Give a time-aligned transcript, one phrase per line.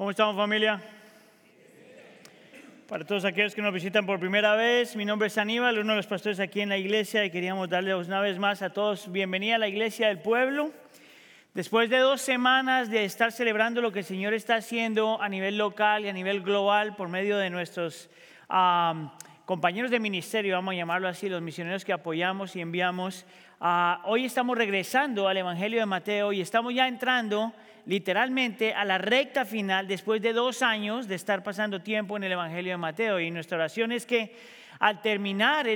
[0.00, 0.80] ¿Cómo estamos familia?
[2.88, 5.96] Para todos aquellos que nos visitan por primera vez, mi nombre es Aníbal, uno de
[5.98, 9.56] los pastores aquí en la iglesia y queríamos darles una vez más a todos bienvenida
[9.56, 10.72] a la iglesia del pueblo.
[11.52, 15.58] Después de dos semanas de estar celebrando lo que el Señor está haciendo a nivel
[15.58, 18.08] local y a nivel global por medio de nuestros
[19.50, 23.26] compañeros de ministerio, vamos a llamarlo así, los misioneros que apoyamos y enviamos,
[23.60, 27.52] ah, hoy estamos regresando al Evangelio de Mateo y estamos ya entrando
[27.84, 32.30] literalmente a la recta final después de dos años de estar pasando tiempo en el
[32.30, 33.18] Evangelio de Mateo.
[33.18, 34.36] Y nuestra oración es que
[34.78, 35.66] al terminar,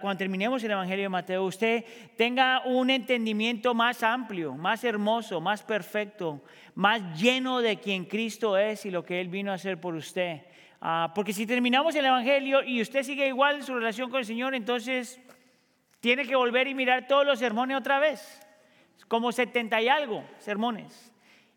[0.00, 1.84] cuando terminemos el Evangelio de Mateo, usted
[2.16, 6.40] tenga un entendimiento más amplio, más hermoso, más perfecto,
[6.76, 10.42] más lleno de quien Cristo es y lo que Él vino a hacer por usted.
[10.80, 14.54] Ah, porque si terminamos el Evangelio y usted sigue igual su relación con el Señor,
[14.54, 15.20] entonces
[16.00, 18.40] tiene que volver y mirar todos los sermones otra vez,
[19.08, 21.12] como 70 y algo sermones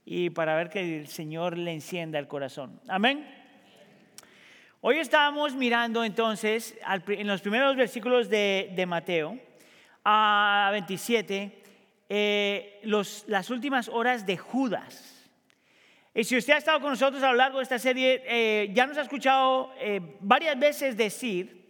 [0.05, 2.79] y para ver que el Señor le encienda el corazón.
[2.87, 3.27] Amén.
[4.81, 9.39] Hoy estamos mirando entonces en los primeros versículos de, Mateo
[10.03, 11.61] a 27
[12.09, 12.81] eh,
[13.27, 15.20] las últimas horas de Judas.
[16.13, 18.85] Y si usted ha estado con nosotros a lo largo de esta serie, eh, ya
[18.85, 21.61] nos ha escuchado eh, varias veces decir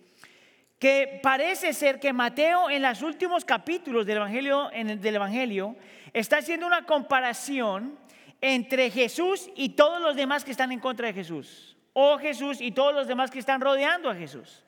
[0.79, 5.75] que parece ser que Mateo en los últimos capítulos del Evangelio, del Evangelio
[6.11, 7.99] está haciendo una comparación
[8.41, 11.77] entre Jesús y todos los demás que están en contra de Jesús.
[11.93, 14.63] O Jesús y todos los demás que están rodeando a Jesús.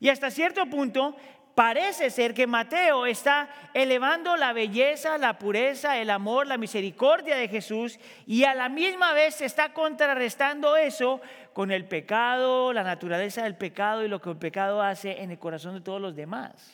[0.00, 1.16] Y hasta cierto punto
[1.54, 7.48] parece ser que Mateo está elevando la belleza, la pureza, el amor, la misericordia de
[7.48, 11.20] Jesús y a la misma vez está contrarrestando eso
[11.52, 15.38] con el pecado, la naturaleza del pecado y lo que el pecado hace en el
[15.38, 16.72] corazón de todos los demás.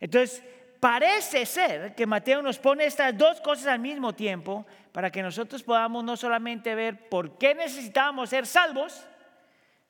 [0.00, 0.42] Entonces,
[0.80, 5.62] parece ser que Mateo nos pone estas dos cosas al mismo tiempo para que nosotros
[5.62, 9.04] podamos no solamente ver por qué necesitábamos ser salvos,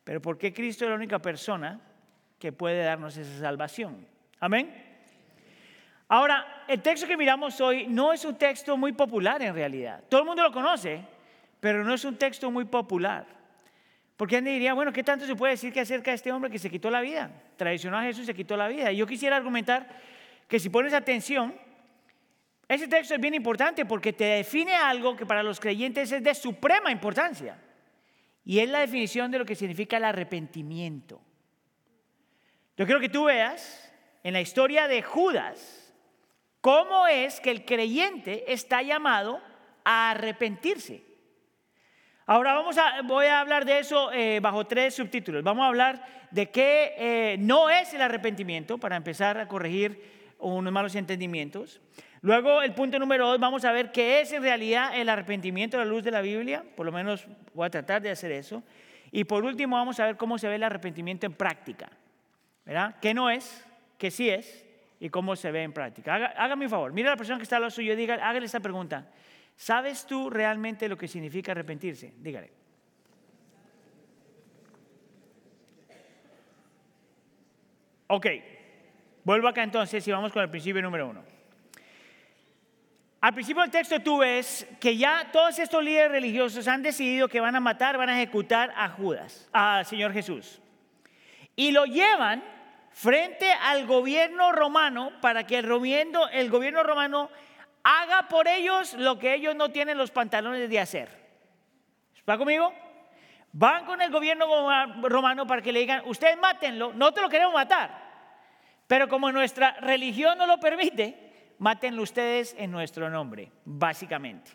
[0.05, 1.81] pero por qué Cristo es la única persona
[2.39, 4.07] que puede darnos esa salvación.
[4.41, 4.87] Amén.
[6.09, 10.03] Ahora, el texto que miramos hoy no es un texto muy popular en realidad.
[10.09, 11.03] Todo el mundo lo conoce,
[11.61, 13.27] pero no es un texto muy popular.
[14.17, 16.59] Porque alguien diría, bueno, ¿qué tanto se puede decir que acerca de este hombre que
[16.59, 17.31] se quitó la vida?
[17.57, 18.91] Traicionó Jesús se quitó la vida.
[18.91, 19.87] Y yo quisiera argumentar
[20.49, 21.55] que si pones atención,
[22.67, 26.35] ese texto es bien importante porque te define algo que para los creyentes es de
[26.35, 27.59] suprema importancia.
[28.45, 31.21] Y es la definición de lo que significa el arrepentimiento.
[32.79, 35.93] Yo quiero que tú veas en la historia de Judas
[36.61, 39.41] cómo es que el creyente está llamado
[39.85, 41.03] a arrepentirse.
[42.25, 45.43] Ahora vamos a, voy a hablar de eso eh, bajo tres subtítulos.
[45.43, 50.73] Vamos a hablar de qué eh, no es el arrepentimiento para empezar a corregir unos
[50.73, 51.81] malos entendimientos.
[52.21, 55.81] Luego, el punto número dos, vamos a ver qué es en realidad el arrepentimiento a
[55.81, 56.63] la luz de la Biblia.
[56.77, 58.63] Por lo menos voy a tratar de hacer eso.
[59.11, 61.91] Y por último, vamos a ver cómo se ve el arrepentimiento en práctica.
[62.69, 62.97] ¿Verdad?
[63.01, 63.65] ¿Qué no es?
[63.97, 64.67] ¿Qué sí es?
[65.01, 66.15] Y cómo se ve en práctica.
[66.37, 66.93] hágame un favor.
[66.93, 69.09] Mira a la persona que está al lado suyo y diga, hágale esta pregunta.
[69.57, 72.13] ¿Sabes tú realmente lo que significa arrepentirse?
[72.19, 72.53] Dígale.
[78.09, 78.27] Ok.
[79.25, 81.25] Vuelvo acá entonces y vamos con el principio número uno.
[83.23, 87.41] Al principio del texto tú ves que ya todos estos líderes religiosos han decidido que
[87.41, 90.61] van a matar, van a ejecutar a Judas, al Señor Jesús.
[91.57, 92.58] Y lo llevan
[92.99, 97.31] frente al gobierno romano para que el gobierno, el gobierno romano
[97.85, 101.09] haga por ellos lo que ellos no tienen los pantalones de hacer.
[102.17, 102.75] ¿Está conmigo?
[103.53, 104.47] Van con el gobierno
[105.03, 107.89] romano para que le digan, ustedes mátenlo, no te lo queremos matar.
[108.89, 114.51] Pero como nuestra religión no lo permite, mátenlo ustedes en nuestro nombre, básicamente.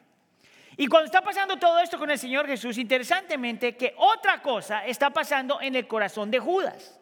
[0.75, 5.11] Y cuando está pasando todo esto con el Señor Jesús, interesantemente que otra cosa está
[5.11, 6.99] pasando en el corazón de Judas.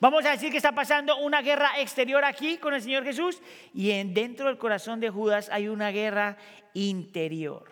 [0.00, 3.42] Vamos a decir que está pasando una guerra exterior aquí con el Señor Jesús
[3.74, 6.38] y en, dentro del corazón de Judas hay una guerra
[6.72, 7.70] interior.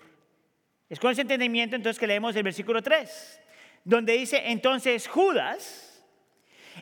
[0.91, 3.41] Es con ese entendimiento entonces que leemos el versículo 3,
[3.83, 6.05] donde dice entonces Judas,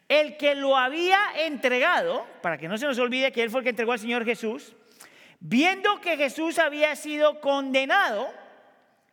[0.08, 3.64] el que lo había entregado, para que no se nos olvide que él fue el
[3.64, 4.74] que entregó al Señor Jesús,
[5.38, 8.28] viendo que Jesús había sido condenado,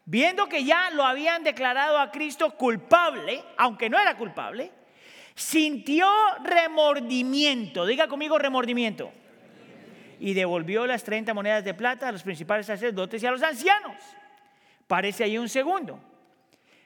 [0.05, 4.71] viendo que ya lo habían declarado a Cristo culpable, aunque no era culpable,
[5.35, 6.07] sintió
[6.43, 9.11] remordimiento, diga conmigo remordimiento,
[10.19, 13.95] y devolvió las 30 monedas de plata a los principales sacerdotes y a los ancianos.
[14.87, 15.99] Parece ahí un segundo,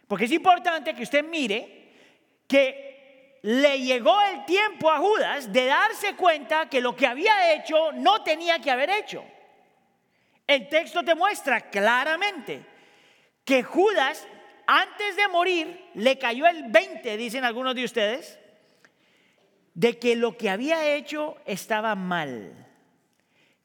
[0.07, 1.87] porque es importante que usted mire
[2.47, 7.91] que le llegó el tiempo a Judas de darse cuenta que lo que había hecho
[7.91, 9.23] no tenía que haber hecho.
[10.45, 12.65] El texto te muestra claramente
[13.43, 14.25] que Judas
[14.67, 18.37] antes de morir, le cayó el 20, dicen algunos de ustedes,
[19.73, 22.67] de que lo que había hecho estaba mal,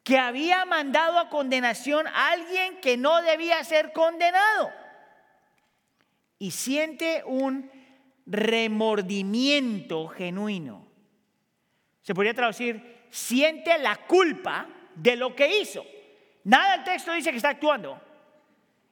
[0.05, 4.71] que había mandado a condenación a alguien que no debía ser condenado.
[6.39, 7.71] Y siente un
[8.27, 10.87] remordimiento genuino.
[12.03, 15.85] Se podría traducir, siente la culpa de lo que hizo.
[16.45, 18.01] Nada del texto dice que está actuando.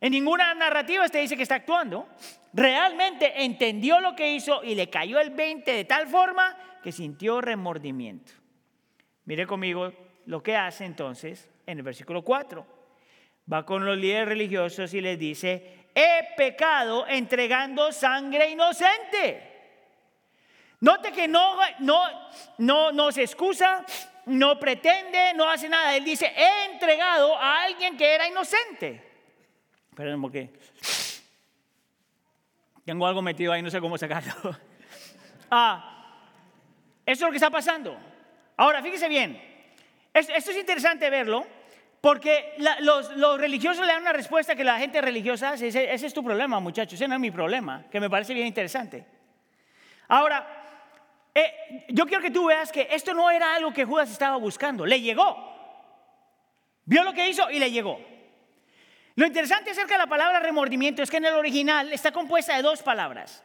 [0.01, 2.09] En ninguna narrativa te dice que está actuando.
[2.53, 7.41] Realmente entendió lo que hizo y le cayó el 20 de tal forma que sintió
[7.41, 8.33] remordimiento.
[9.27, 9.93] Mire conmigo
[10.27, 12.67] lo que hace entonces en el versículo 4.
[13.53, 19.49] Va con los líderes religiosos y les dice, he pecado entregando sangre inocente.
[20.81, 22.03] Note que no, no,
[22.59, 23.85] no, no se excusa,
[24.27, 25.95] no pretende, no hace nada.
[25.95, 29.10] Él dice, he entregado a alguien que era inocente.
[30.01, 30.49] Esperen, porque
[32.87, 34.33] tengo algo metido ahí, no sé cómo sacarlo.
[35.51, 36.25] ah,
[37.05, 37.99] eso es lo que está pasando.
[38.57, 39.39] Ahora, fíjese bien,
[40.15, 41.47] esto es interesante verlo,
[42.01, 45.69] porque los, religiosos le dan una respuesta que la gente religiosa hace.
[45.69, 48.47] Ese, ese, es tu problema, muchachos, ese no es mi problema, que me parece bien
[48.47, 49.05] interesante.
[50.09, 50.47] Ahora,
[51.35, 54.87] eh, yo quiero que tú veas que esto no era algo que Judas estaba buscando,
[54.87, 55.37] le llegó.
[56.87, 58.01] Vio lo que hizo y le llegó.
[59.17, 62.63] Lo interesante acerca de la palabra remordimiento es que en el original está compuesta de
[62.63, 63.43] dos palabras.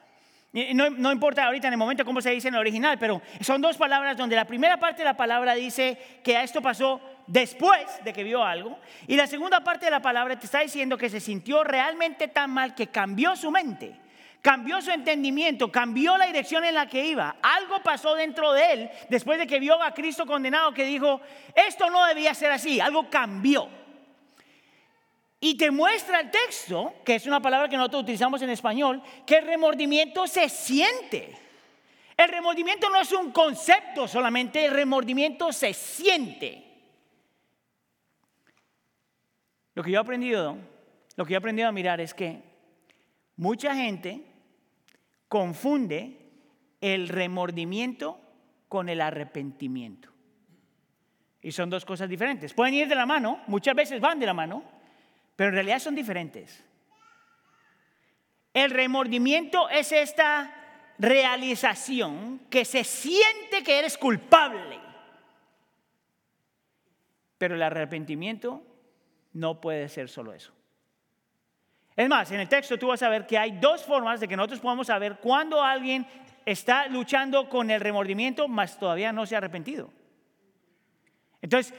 [0.74, 3.62] No, no, importa ahorita en el momento cómo se dice en el original, pero son
[3.62, 8.14] dos palabras donde la primera parte de la palabra dice que esto pasó después de
[8.14, 11.20] que vio algo y la segunda parte de la palabra te está diciendo que se
[11.20, 14.00] sintió realmente tan mal que cambió su mente
[14.46, 17.36] cambió su entendimiento, cambió la dirección en la que iba.
[17.42, 21.20] Algo pasó dentro de él después de que vio a Cristo condenado que dijo,
[21.56, 23.68] esto no debía ser así, algo cambió.
[25.40, 29.38] Y te muestra el texto, que es una palabra que nosotros utilizamos en español, que
[29.38, 31.38] el remordimiento se siente.
[32.18, 36.64] El remordimiento no es un concepto solamente, el remordimiento se siente.
[39.74, 40.58] Lo que yo he aprendido,
[41.18, 42.42] lo que yo he aprendido a mirar es que
[43.36, 44.24] mucha gente
[45.28, 46.18] confunde
[46.80, 48.20] el remordimiento
[48.70, 50.10] con el arrepentimiento.
[51.42, 52.54] Y son dos cosas diferentes.
[52.54, 54.64] Pueden ir de la mano, muchas veces van de la mano,
[55.36, 56.64] pero en realidad son diferentes.
[58.54, 60.54] El remordimiento es esta
[60.98, 64.80] realización que se siente que eres culpable.
[67.38, 68.64] Pero el arrepentimiento
[69.34, 70.54] no puede ser solo eso.
[71.98, 74.38] Es más, en el texto tú vas a ver que hay dos formas de que
[74.38, 76.08] nosotros podamos saber cuando alguien
[76.46, 79.92] está luchando con el remordimiento, mas todavía no se ha arrepentido.
[81.42, 81.74] Entonces,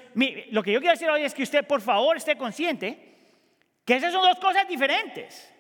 [0.51, 3.16] lo que yo quiero decir hoy es que usted, por favor, esté consciente
[3.87, 5.51] que esas son dos cosas diferentes.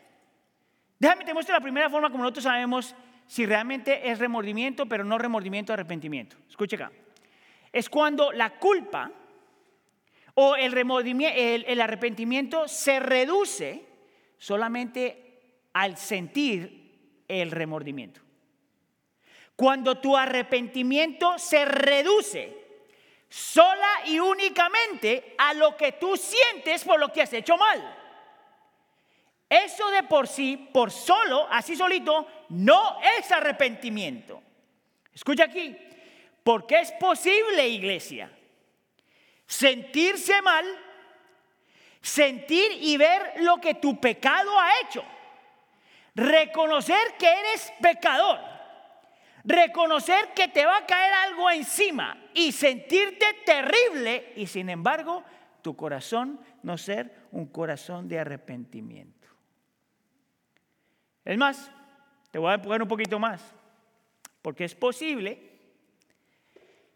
[0.99, 2.95] Déjame te muestro la primera forma como nosotros sabemos
[3.27, 6.37] si realmente es remordimiento, pero no remordimiento, arrepentimiento.
[6.49, 6.91] Escuche acá.
[7.73, 9.13] Es cuando la culpa
[10.35, 13.85] o el, remordimiento, el arrepentimiento se reduce
[14.39, 18.21] solamente al sentir el remordimiento.
[19.55, 22.67] Cuando tu arrepentimiento se reduce
[23.29, 28.06] sola y únicamente a lo que tú sientes por lo que has hecho mal.
[29.49, 34.43] Eso de por sí, por solo, así solito, no es arrepentimiento.
[35.13, 35.77] Escucha aquí,
[36.43, 38.31] porque es posible, iglesia,
[39.47, 40.67] sentirse mal
[42.07, 45.05] sentir y ver lo que tu pecado ha hecho.
[46.15, 48.39] Reconocer que eres pecador.
[49.45, 55.25] Reconocer que te va a caer algo encima y sentirte terrible y sin embargo
[55.63, 59.16] tu corazón no ser un corazón de arrepentimiento.
[61.27, 61.73] Es más,
[62.31, 63.43] te voy a poner un poquito más,
[64.43, 65.59] porque es posible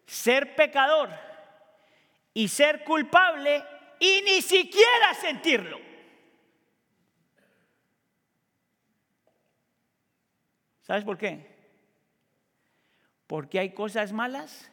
[0.06, 1.10] ser pecador
[2.32, 3.60] y ser culpable
[3.98, 5.80] y ni siquiera sentirlo.
[10.82, 11.50] ¿Sabes por qué?
[13.26, 14.70] Porque hay cosas malas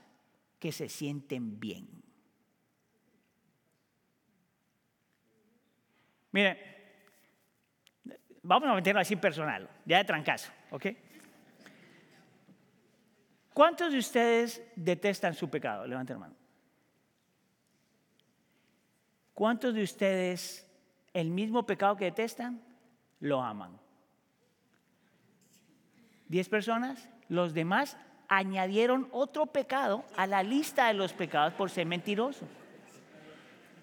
[0.59, 2.03] que se sienten bien.
[6.31, 6.76] Mire,
[8.47, 10.85] vamos a meterlo así personal, ya de trancazo, ¿ok?
[13.53, 15.85] ¿Cuántos de ustedes detestan su pecado?
[15.85, 16.35] Levanten la mano.
[19.33, 20.65] ¿Cuántos de ustedes
[21.13, 22.61] el mismo pecado que detestan
[23.19, 23.77] lo aman?
[26.27, 27.09] ¿Diez personas?
[27.29, 27.97] Los demás
[28.29, 32.47] añadieron otro pecado a la lista de los pecados por ser mentirosos.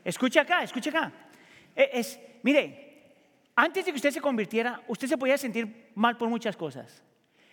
[0.04, 1.12] Escucha acá, escucha acá.
[1.74, 2.83] E, es, mire,
[3.56, 7.02] Antes de que usted se convirtiera, usted se podía sentir mal por muchas cosas.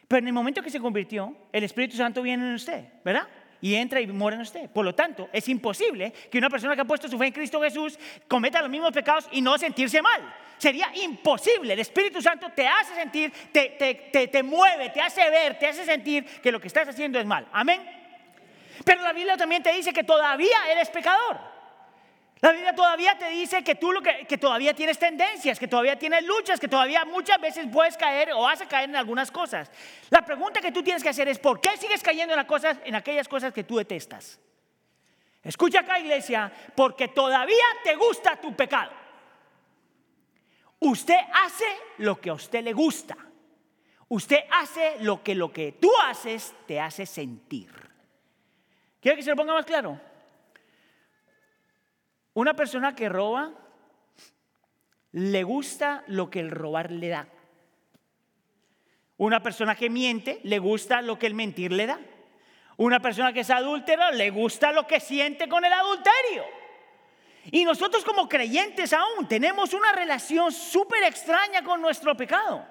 [0.08, 3.28] Pero en el momento que se convirtió, el Espíritu Santo viene en usted, ¿verdad?
[3.62, 4.70] Y entra y mora en usted.
[4.70, 7.62] Por lo tanto, es imposible que una persona que ha puesto su fe en Cristo
[7.62, 10.34] Jesús cometa los mismos pecados y no sentirse mal.
[10.58, 11.74] Sería imposible.
[11.74, 13.70] El Espíritu Santo te hace sentir, te,
[14.12, 17.26] te, te, mueve, te hace ver, te hace sentir que lo que estás haciendo es
[17.26, 17.48] mal.
[17.52, 17.82] Amén.
[18.84, 21.51] Pero la Biblia también te dice que todavía eres pecador.
[22.42, 25.98] La Biblia todavía te dice que tú lo que, que, todavía tienes tendencias, que todavía
[26.00, 29.70] tienes luchas, que todavía muchas veces puedes caer o vas caer en algunas cosas.
[30.10, 32.80] La pregunta que tú tienes que hacer es ¿por qué sigues cayendo en, las cosas,
[32.84, 34.40] en aquellas cosas que tú detestas?
[35.44, 38.92] Escucha acá, iglesia, porque todavía te gusta tu pecado.
[40.80, 41.66] Usted hace
[42.00, 43.16] lo que a usted le gusta.
[44.08, 47.72] Usted hace lo que lo que tú haces te hace sentir.
[49.00, 50.11] ¿Quiere que se lo ponga más claro?
[52.42, 53.52] Una persona que roba
[55.12, 57.28] le gusta lo que el robar le da.
[59.18, 62.00] Una persona que miente le gusta lo que el mentir le da.
[62.78, 66.44] Una persona que es adúltera le gusta lo que siente con el adulterio.
[67.52, 72.66] Y nosotros como creyentes aún tenemos una relación súper extraña con nuestro pecado,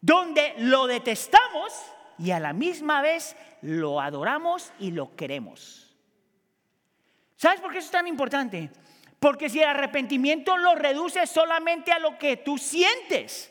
[0.00, 1.72] donde lo detestamos
[2.18, 5.91] y a la misma vez lo adoramos y lo queremos.
[7.42, 8.70] ¿Sabes por qué eso es tan importante?
[9.18, 13.50] Porque si el arrepentimiento lo reduce solamente a lo que tú sientes,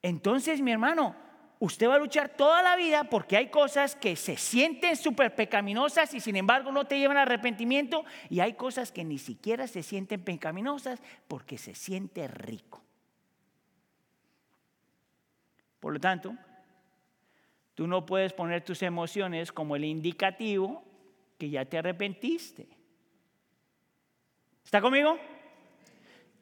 [0.00, 1.14] entonces mi hermano,
[1.58, 6.14] usted va a luchar toda la vida porque hay cosas que se sienten súper pecaminosas
[6.14, 9.82] y sin embargo no te llevan al arrepentimiento y hay cosas que ni siquiera se
[9.82, 12.82] sienten pecaminosas porque se siente rico.
[15.78, 16.34] Por lo tanto,
[17.74, 20.90] tú no puedes poner tus emociones como el indicativo
[21.42, 22.68] que ya te arrepentiste.
[24.64, 25.18] ¿Está conmigo?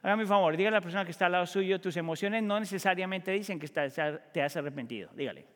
[0.03, 2.61] Hágame un favor, dígale a la persona que está al lado suyo, tus emociones no
[2.61, 5.09] necesariamente dicen que te has arrepentido.
[5.15, 5.47] Dígale.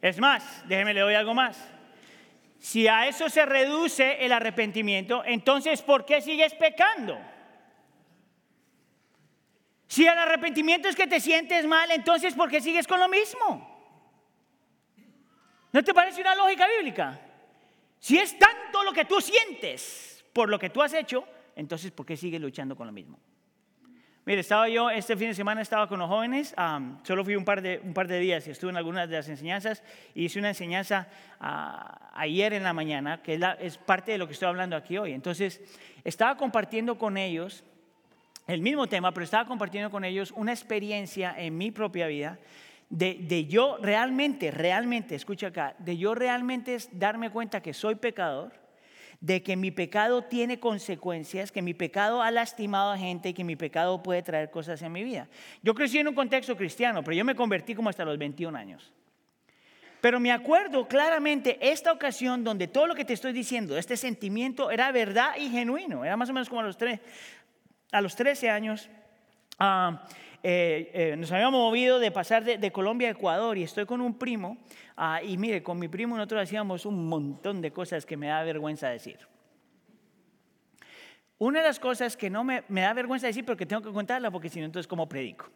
[0.00, 1.70] Es más, déjeme le doy algo más.
[2.58, 7.20] Si a eso se reduce el arrepentimiento, entonces ¿por qué sigues pecando?
[9.90, 13.68] Si el arrepentimiento es que te sientes mal, entonces ¿por qué sigues con lo mismo?
[15.72, 17.18] ¿No te parece una lógica bíblica?
[17.98, 21.24] Si es tanto lo que tú sientes por lo que tú has hecho,
[21.56, 23.18] entonces ¿por qué sigues luchando con lo mismo?
[24.26, 26.54] Mire, estaba yo, este fin de semana estaba con los jóvenes,
[27.02, 29.28] solo fui un par, de, un par de días y estuve en algunas de las
[29.28, 29.82] enseñanzas
[30.14, 31.08] y hice una enseñanza
[31.40, 34.98] ah, ayer en la mañana, que es, es parte de lo que estoy hablando aquí
[34.98, 35.14] hoy.
[35.14, 35.60] Entonces,
[36.04, 37.64] estaba compartiendo con ellos
[38.50, 42.38] el mismo tema, pero estaba compartiendo con ellos una experiencia en mi propia vida
[42.90, 48.52] de, de, yo realmente, realmente, escucha acá, de yo realmente darme cuenta que soy pecador,
[49.20, 53.44] de que mi pecado tiene consecuencias, que mi pecado ha lastimado a gente y que
[53.44, 55.28] mi pecado puede traer cosas en mi vida.
[55.62, 58.92] Yo crecí en un contexto cristiano, pero yo me convertí como hasta los 21 años.
[60.00, 64.70] Pero me acuerdo claramente esta ocasión donde todo lo que te estoy diciendo, este sentimiento
[64.70, 67.00] era verdad y genuino, era más o menos como a los tres,
[67.92, 68.88] a los 13 años,
[69.58, 70.06] ah,
[70.42, 74.18] eh, eh, nos habíamos movido de pasar de, Colombia a Ecuador y estoy con un
[74.18, 74.56] primo.
[74.96, 78.42] Ah, y mire, con mi primo nosotros hacíamos un montón de cosas que me da
[78.42, 79.18] vergüenza decir.
[81.38, 84.30] Una de las cosas que no me, da vergüenza decir, pero que tengo que contarla
[84.30, 85.48] porque si no, entonces, ¿cómo predico?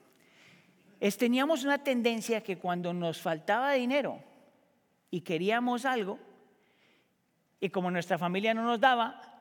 [1.00, 4.18] Es teníamos una tendencia que cuando nos faltaba dinero
[5.10, 6.18] y queríamos algo,
[7.60, 9.33] y como nuestra familia no nos daba,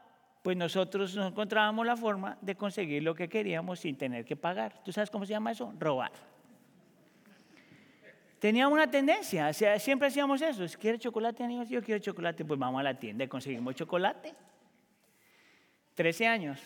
[0.43, 4.83] pues nosotros nos encontrábamos la forma de conseguir lo que queríamos sin tener que pagar.
[4.83, 5.73] ¿Tú sabes cómo se llama eso?
[5.79, 6.11] Robar.
[8.39, 10.65] Teníamos una tendencia, siempre hacíamos eso.
[10.77, 14.35] Quieres chocolate, yo quiero chocolate, pues vamos a la tienda y conseguimos chocolate.
[15.95, 16.59] Trece años.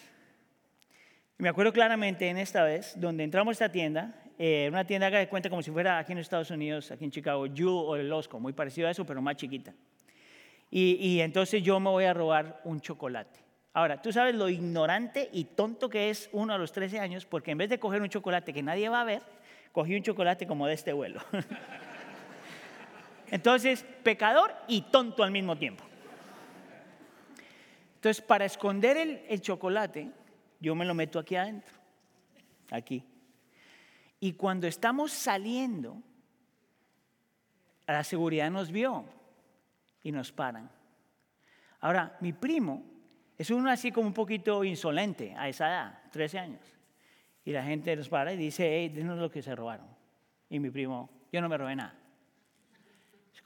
[1.38, 5.28] me acuerdo claramente en esta vez, donde entramos a esta tienda, eh, una tienda que
[5.28, 8.54] cuenta como si fuera aquí en Estados Unidos, aquí en Chicago, Yu o el muy
[8.54, 9.72] parecido a eso, pero más chiquita.
[10.72, 13.47] Y entonces yo me voy a robar un chocolate.
[13.78, 17.52] Ahora, tú sabes lo ignorante y tonto que es uno a los 13 años, porque
[17.52, 19.22] en vez de coger un chocolate que nadie va a ver,
[19.72, 21.22] cogí un chocolate como de este vuelo.
[23.30, 25.84] Entonces, pecador y tonto al mismo tiempo.
[27.94, 30.10] Entonces, para esconder el, el chocolate,
[30.60, 31.76] yo me lo meto aquí adentro,
[32.72, 33.04] aquí.
[34.20, 36.02] Y cuando estamos saliendo,
[37.86, 39.06] la seguridad nos vio
[40.02, 40.68] y nos paran.
[41.80, 42.97] Ahora, mi primo
[43.38, 46.62] es uno así como un poquito insolente a esa edad, 13 años.
[47.46, 49.88] Y la gente nos para y dice, hey, dinos lo que se robaron.
[50.50, 51.94] Y mi primo, yo no me robé nada.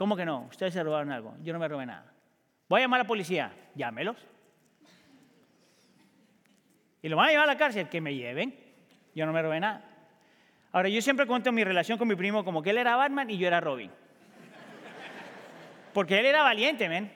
[0.02, 0.48] ¿Cómo que no?
[0.50, 1.36] Ustedes se robaron algo.
[1.44, 2.12] Yo no me robé nada.
[2.68, 3.54] Voy a llamar a la policía.
[3.76, 4.18] Llámelos.
[7.04, 7.88] Y lo van a llevar a la cárcel.
[7.88, 8.56] Que me lleven.
[9.14, 9.86] Yo no me robé nada.
[10.72, 13.38] Ahora, yo siempre cuento mi relación con mi primo como que él era Batman y
[13.38, 13.92] yo era Robin.
[15.94, 17.12] Porque él era valiente, men.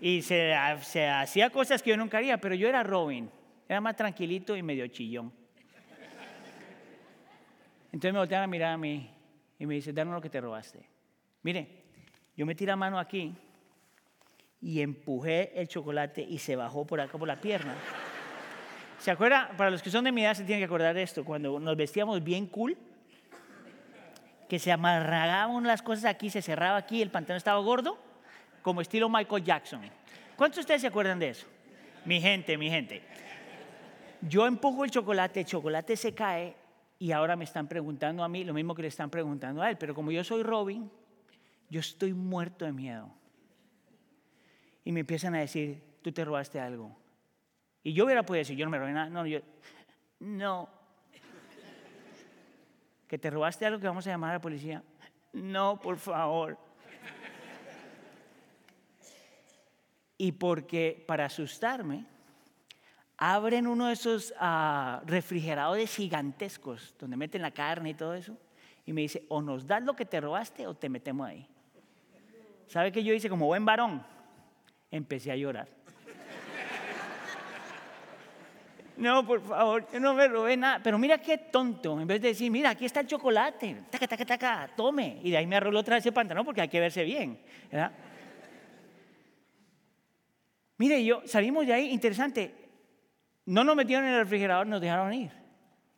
[0.00, 3.30] Y se, hacía cosas que yo nunca haría, pero yo era Robin.
[3.68, 5.32] Era más tranquilito y medio chillón.
[7.92, 9.10] Entonces me voltean a mirar a mí
[9.58, 10.86] y me dice, danos lo que te robaste.
[11.42, 11.84] Mire,
[12.36, 13.34] yo metí la mano aquí
[14.60, 17.74] y empujé el chocolate y se bajó por acá por la pierna.
[18.98, 19.50] ¿Se acuerda?
[19.56, 21.76] Para los que son de mi edad se tienen que acordar de esto, cuando nos
[21.76, 22.76] vestíamos bien cool,
[24.48, 27.98] que se amarraban las cosas aquí, se cerraba aquí, el pantalón estaba gordo,
[28.68, 29.80] como estilo Michael Jackson.
[30.36, 31.46] ¿Cuántos de ustedes se acuerdan de eso?
[32.04, 33.00] Mi gente, mi gente.
[34.20, 36.54] Yo empujo el chocolate, el chocolate se cae
[36.98, 39.78] y ahora me están preguntando a mí lo mismo que le están preguntando a él,
[39.78, 40.90] pero como yo soy Robin,
[41.70, 43.10] yo estoy muerto de miedo.
[44.84, 46.94] Y me empiezan a decir, tú te robaste algo.
[47.82, 49.08] Y yo hubiera podido decir, yo no me robé nada.
[49.08, 49.40] No, yo,
[50.20, 50.68] no.
[53.06, 54.82] ¿Que te robaste algo que vamos a llamar a la policía?
[55.32, 56.67] No, por favor.
[60.18, 62.04] Y porque para asustarme,
[63.16, 68.36] abren uno de esos uh, refrigeradores gigantescos donde meten la carne y todo eso.
[68.84, 71.46] Y me dice, o nos das lo que te robaste o te metemos ahí.
[72.66, 74.04] ¿Sabe qué yo hice como buen varón?
[74.90, 75.68] Empecé a llorar.
[78.98, 80.80] No, por favor, yo no me robé nada.
[80.82, 82.00] Pero mira qué tonto.
[82.00, 83.84] En vez de decir, mira, aquí está el chocolate.
[83.90, 85.20] Taca, taca, taca, tome.
[85.22, 87.38] Y de ahí me arrolló otra vez el pantalón porque hay que verse bien.
[90.78, 92.54] Mire, yo salimos de ahí, interesante.
[93.44, 95.32] No nos metieron en el refrigerador, nos dejaron ir.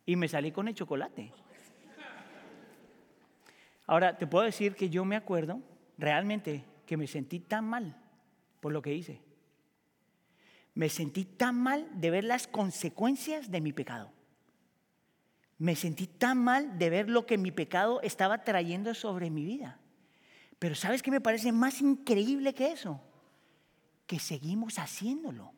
[0.05, 1.31] Y me salí con el chocolate.
[3.87, 5.61] Ahora, te puedo decir que yo me acuerdo
[5.97, 7.95] realmente que me sentí tan mal
[8.59, 9.21] por lo que hice
[10.73, 14.11] me sentí tan mal de ver las consecuencias de mi pecado.
[15.57, 19.79] Me sentí tan mal de ver lo que mi pecado estaba trayendo sobre mi vida.
[20.59, 23.01] Pero ¿sabes qué me parece más increíble que eso?
[24.11, 25.53] Que seguimos haciéndolo.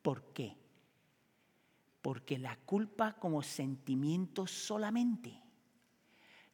[0.00, 0.56] ¿Por qué?
[2.00, 5.42] Porque la culpa como sentimiento solamente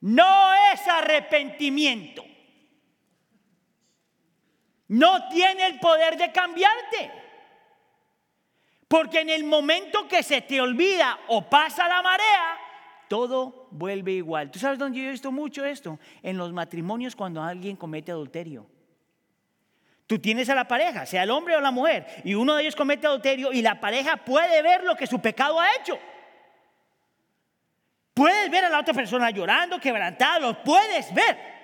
[0.01, 2.25] no es arrepentimiento
[4.89, 7.11] no tiene el poder de cambiarte.
[8.89, 12.59] Porque en el momento que se te olvida o pasa la marea,
[13.09, 14.51] todo vuelve igual.
[14.51, 15.99] ¿Tú sabes dónde yo he visto mucho esto?
[16.23, 18.74] En los matrimonios cuando alguien comete adulterio.
[20.07, 22.77] Tú tienes a la pareja, sea el hombre o la mujer, y uno de ellos
[22.77, 25.99] comete adulterio y la pareja puede ver lo que su pecado ha hecho.
[28.13, 31.55] Puedes ver a la otra persona llorando, quebrantada, lo puedes ver.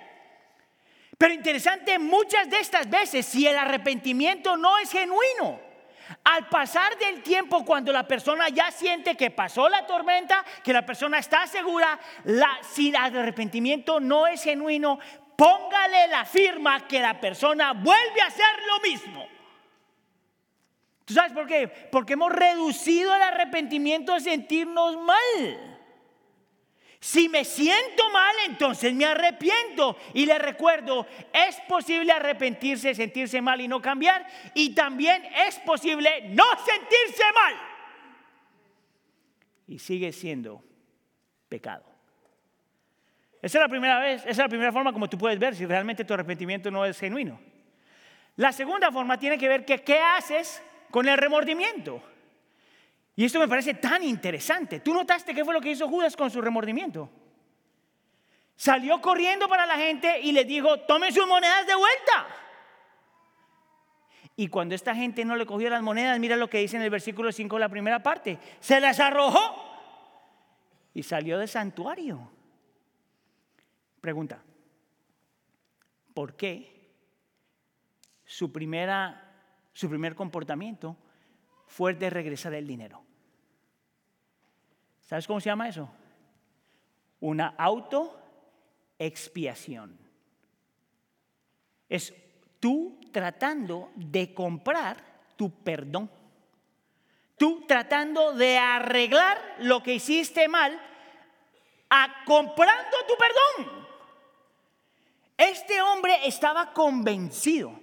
[1.17, 5.59] Pero interesante, muchas de estas veces, si el arrepentimiento no es genuino,
[6.23, 10.85] al pasar del tiempo, cuando la persona ya siente que pasó la tormenta, que la
[10.85, 11.99] persona está segura,
[12.73, 14.99] si el arrepentimiento no es genuino,
[15.41, 19.27] póngale la firma que la persona vuelve a hacer lo mismo.
[21.03, 21.67] ¿Tú sabes por qué?
[21.67, 25.79] Porque hemos reducido el arrepentimiento a sentirnos mal.
[26.99, 29.97] Si me siento mal, entonces me arrepiento.
[30.13, 34.27] Y le recuerdo, es posible arrepentirse, sentirse mal y no cambiar.
[34.53, 37.55] Y también es posible no sentirse mal.
[39.65, 40.63] Y sigue siendo
[41.49, 41.90] pecado.
[43.41, 45.65] Esa es la primera vez, esa es la primera forma como tú puedes ver si
[45.65, 47.39] realmente tu arrepentimiento no es genuino.
[48.35, 52.01] La segunda forma tiene que ver que qué haces con el remordimiento.
[53.15, 54.79] Y esto me parece tan interesante.
[54.79, 57.09] ¿Tú notaste qué fue lo que hizo Judas con su remordimiento?
[58.55, 62.27] Salió corriendo para la gente y le dijo, tomen sus monedas de vuelta.
[64.35, 66.89] Y cuando esta gente no le cogió las monedas, mira lo que dice en el
[66.89, 69.39] versículo 5 la primera parte, se las arrojó
[70.93, 72.31] y salió del santuario.
[74.01, 74.43] Pregunta,
[76.13, 76.81] ¿por qué
[78.31, 79.31] su, primera,
[79.73, 80.95] su primer comportamiento
[81.67, 83.03] fue de regresar el dinero.
[85.01, 85.91] ¿Sabes cómo se llama eso?
[87.19, 89.99] Una autoexpiación.
[91.89, 92.13] Es
[92.61, 95.03] tú tratando de comprar
[95.35, 96.09] tu perdón.
[97.37, 100.79] Tú tratando de arreglar lo que hiciste mal
[101.89, 103.90] a comprando tu perdón.
[105.41, 107.79] Este hombre estaba convencido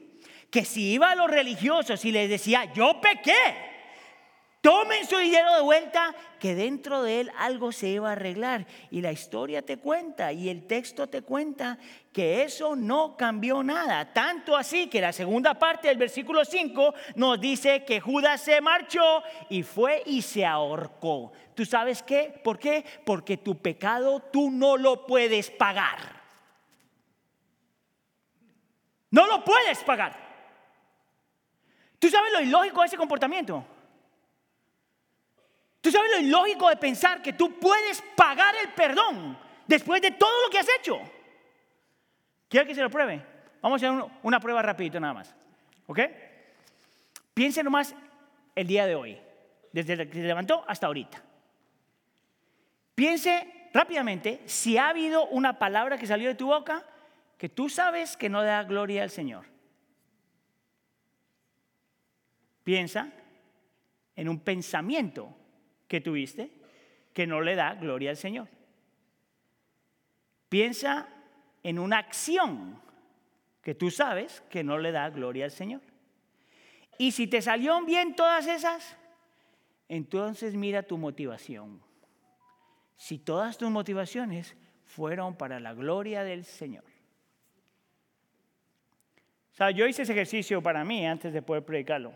[0.48, 3.68] que si iba a los religiosos y les decía, yo pequé,
[4.60, 8.66] Tomen su dinero de vuelta, que dentro de él algo se iba a arreglar.
[8.90, 11.78] Y la historia te cuenta y el texto te cuenta
[12.12, 14.12] que eso no cambió nada.
[14.12, 19.22] Tanto así que la segunda parte del versículo 5 nos dice que Judas se marchó
[19.48, 21.32] y fue y se ahorcó.
[21.54, 22.40] ¿Tú sabes qué?
[22.42, 22.84] ¿Por qué?
[23.06, 26.17] Porque tu pecado tú no lo puedes pagar.
[29.10, 30.28] No lo puedes pagar.
[31.98, 33.64] ¿Tú sabes lo ilógico de ese comportamiento?
[35.80, 40.42] ¿Tú sabes lo ilógico de pensar que tú puedes pagar el perdón después de todo
[40.42, 41.00] lo que has hecho?
[42.48, 43.24] Quiero que se lo pruebe.
[43.60, 45.34] Vamos a hacer una prueba rapidito nada más.
[45.86, 46.00] ¿Ok?
[47.34, 47.94] Piense nomás
[48.54, 49.18] el día de hoy,
[49.72, 51.22] desde que se levantó hasta ahorita.
[52.94, 56.84] Piense rápidamente si ha habido una palabra que salió de tu boca
[57.38, 59.46] que tú sabes que no da gloria al Señor.
[62.64, 63.12] Piensa
[64.16, 65.34] en un pensamiento
[65.86, 66.50] que tuviste
[67.14, 68.48] que no le da gloria al Señor.
[70.48, 71.08] Piensa
[71.62, 72.82] en una acción
[73.62, 75.82] que tú sabes que no le da gloria al Señor.
[76.98, 78.96] Y si te salieron bien todas esas,
[79.88, 81.80] entonces mira tu motivación.
[82.96, 86.87] Si todas tus motivaciones fueron para la gloria del Señor.
[89.58, 92.12] Sea, yo hice ese ejercicio para mí antes de poder predicarlo.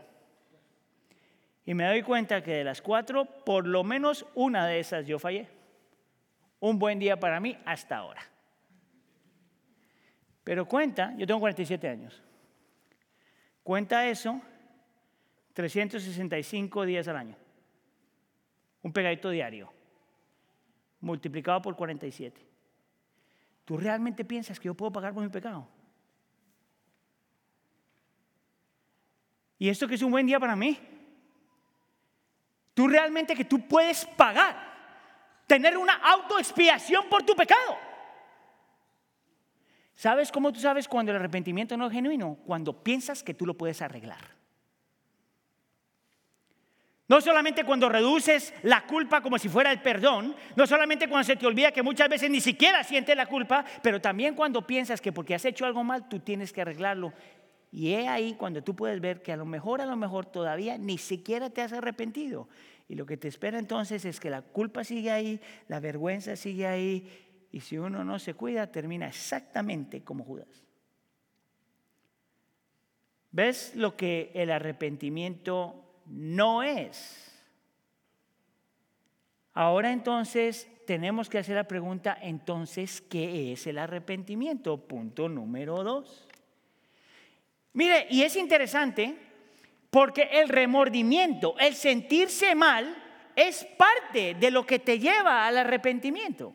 [1.67, 5.19] Y me doy cuenta que de las cuatro, por lo menos una de esas yo
[5.19, 5.49] fallé.
[6.61, 8.23] Un buen día para mí hasta ahora.
[10.45, 12.23] Pero cuenta, yo tengo 47 años.
[13.65, 14.41] Cuenta eso
[15.55, 17.37] 365 días al año.
[18.83, 19.69] Un pegadito diario.
[21.01, 22.41] Multiplicado por 47.
[23.65, 25.82] ¿Tú realmente piensas que yo puedo pagar por mi pecado?
[29.63, 30.77] ¿Y esto que es un buen día para mí?
[32.75, 34.57] Tú realmente que tú puedes pagar,
[35.47, 37.79] tener una autoexpiación por tu pecado.
[39.95, 42.39] ¿Sabes cómo tú sabes cuando el arrepentimiento no es genuino?
[42.45, 44.33] Cuando piensas que tú lo puedes arreglar.
[47.07, 51.37] No solamente cuando reduces la culpa como si fuera el perdón, no solamente cuando se
[51.37, 55.13] te olvida que muchas veces ni siquiera sientes la culpa, pero también cuando piensas que
[55.13, 57.13] porque has hecho algo mal tú tienes que arreglarlo
[57.73, 60.77] y es ahí cuando tú puedes ver que a lo mejor, a lo mejor todavía
[60.77, 62.47] ni siquiera te has arrepentido.
[62.87, 66.67] Y lo que te espera entonces es que la culpa sigue ahí, la vergüenza sigue
[66.67, 67.09] ahí.
[67.51, 70.63] Y si uno no se cuida, termina exactamente como Judas.
[73.31, 77.33] ¿Ves lo que el arrepentimiento no es?
[79.55, 84.77] Ahora entonces tenemos que hacer la pregunta, entonces, ¿qué es el arrepentimiento?
[84.77, 86.29] Punto número dos.
[87.75, 89.17] Mire, y es interesante
[89.91, 92.97] porque el remordimiento, el sentirse mal,
[93.37, 96.55] es parte de lo que te lleva al arrepentimiento.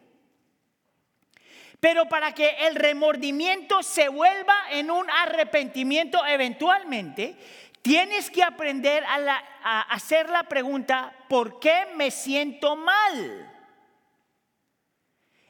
[1.80, 7.36] Pero para que el remordimiento se vuelva en un arrepentimiento eventualmente,
[7.84, 13.54] tienes que aprender a, hacer la pregunta, ¿por qué me siento mal?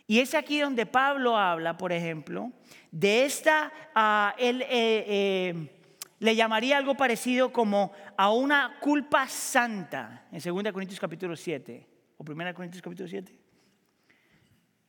[0.06, 2.52] Y es aquí donde Pablo habla, por ejemplo,
[3.00, 5.70] de esta, uh, él, eh, eh,
[6.18, 12.24] le llamaría algo parecido como a una culpa santa, en 2 Corintios capítulo 7, o
[12.28, 13.32] 1 Corintios capítulo 7.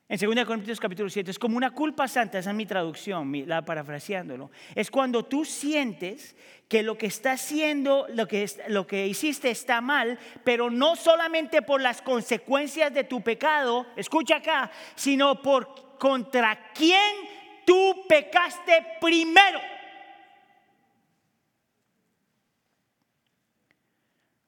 [0.09, 3.63] En 2 Corintios capítulo 7 es como una culpa santa, esa es mi traducción, la
[3.63, 4.51] parafraseándolo.
[4.75, 6.35] Es cuando tú sientes
[6.67, 11.61] que lo que está haciendo, lo que, lo que hiciste está mal, pero no solamente
[11.61, 17.38] por las consecuencias de tu pecado, escucha acá, sino por contra quién
[17.69, 19.61] tú pecaste primero.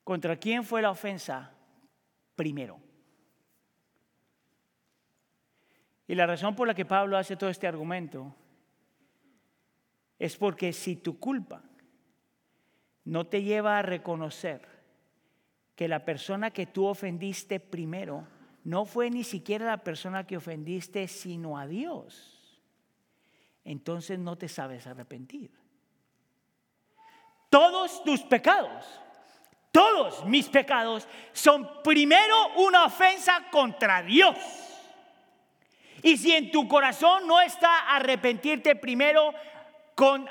[0.03, 1.51] ¿Contra quién fue la ofensa
[2.35, 2.79] primero?
[6.07, 8.35] Y la razón por la que Pablo hace todo este argumento
[10.17, 11.61] es porque si tu culpa
[13.03, 14.67] no te lleva a reconocer
[15.75, 18.27] que la persona que tú ofendiste primero
[18.63, 22.40] no fue ni siquiera la persona que ofendiste, sino a Dios,
[23.63, 25.51] entonces no te sabes arrepentir.
[27.49, 28.85] Todos tus pecados,
[29.71, 34.37] todos mis pecados son primero una ofensa contra Dios.
[36.03, 39.33] Y si en tu corazón no está arrepentirte primero
[39.95, 40.27] con,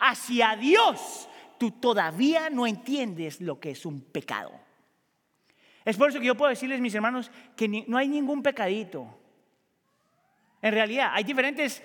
[0.00, 4.52] hacia Dios, tú todavía no entiendes lo que es un pecado.
[5.84, 9.06] Es por eso que yo puedo decirles, mis hermanos, que no hay ningún pecadito.
[10.60, 11.82] En realidad, hay diferentes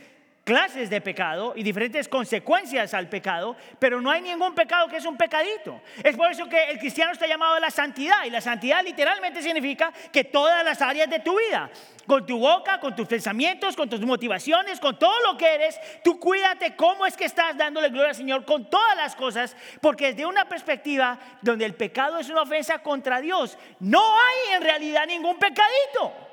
[0.50, 5.06] clases de pecado y diferentes consecuencias al pecado, pero no hay ningún pecado que es
[5.06, 5.80] un pecadito.
[6.04, 9.44] Es por eso que el cristiano está llamado a la santidad y la santidad literalmente
[9.44, 11.70] significa que todas las áreas de tu vida,
[12.08, 16.20] con tu boca, con tus pensamientos, con tus motivaciones, con todo lo que eres, tú
[16.20, 20.26] cuídate cómo es que estás dándole gloria al Señor con todas las cosas, porque desde
[20.26, 25.38] una perspectiva donde el pecado es una ofensa contra Dios, no hay en realidad ningún
[25.38, 26.29] pecadito.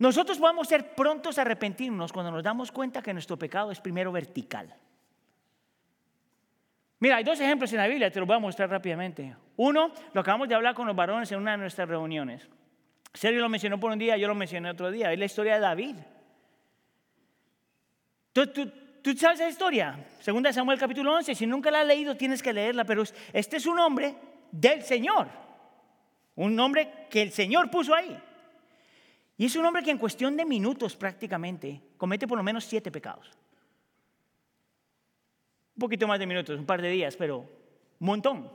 [0.00, 4.10] Nosotros podemos ser prontos a arrepentirnos cuando nos damos cuenta que nuestro pecado es primero
[4.10, 4.74] vertical.
[7.00, 9.36] Mira, hay dos ejemplos en la Biblia, te los voy a mostrar rápidamente.
[9.58, 12.48] Uno, lo acabamos de hablar con los varones en una de nuestras reuniones.
[13.12, 15.12] Sergio lo mencionó por un día, yo lo mencioné otro día.
[15.12, 15.96] Es la historia de David.
[18.32, 18.46] ¿Tú,
[19.18, 20.06] sabes esa historia?
[20.20, 21.34] Segunda Samuel capítulo 11.
[21.34, 22.84] Si nunca la has leído, tienes que leerla.
[22.84, 23.02] Pero
[23.34, 24.14] este es un hombre
[24.50, 25.28] del Señor.
[26.36, 28.18] Un nombre que el Señor puso ahí.
[29.40, 32.90] Y es un hombre que en cuestión de minutos prácticamente comete por lo menos siete
[32.92, 33.30] pecados.
[35.76, 37.46] Un poquito más de minutos, un par de días, pero un
[38.06, 38.52] montón.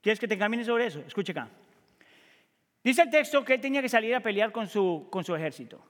[0.00, 0.98] ¿Quieres que te camine sobre eso?
[1.06, 1.48] Escuche acá.
[2.82, 5.80] Dice el texto que él tenía que salir a pelear con su, con su ejército.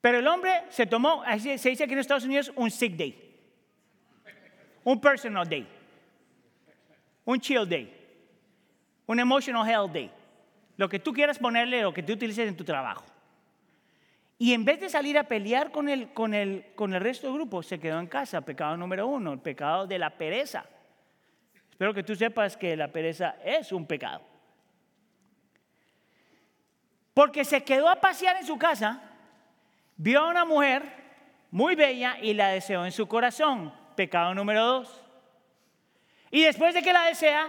[0.00, 3.32] Pero el hombre se tomó, se dice aquí en Estados Unidos, un sick day.
[4.82, 5.68] Un personal day.
[7.24, 7.96] Un chill day.
[9.06, 10.10] Un emotional hell day
[10.82, 13.04] lo que tú quieras ponerle, lo que tú utilices en tu trabajo.
[14.36, 17.36] Y en vez de salir a pelear con el, con el, con el resto del
[17.36, 18.40] grupo, se quedó en casa.
[18.40, 20.64] Pecado número uno, el pecado de la pereza.
[21.70, 24.22] Espero que tú sepas que la pereza es un pecado.
[27.14, 29.00] Porque se quedó a pasear en su casa,
[29.96, 30.82] vio a una mujer
[31.52, 33.72] muy bella y la deseó en su corazón.
[33.94, 35.00] Pecado número dos.
[36.32, 37.48] Y después de que la desea,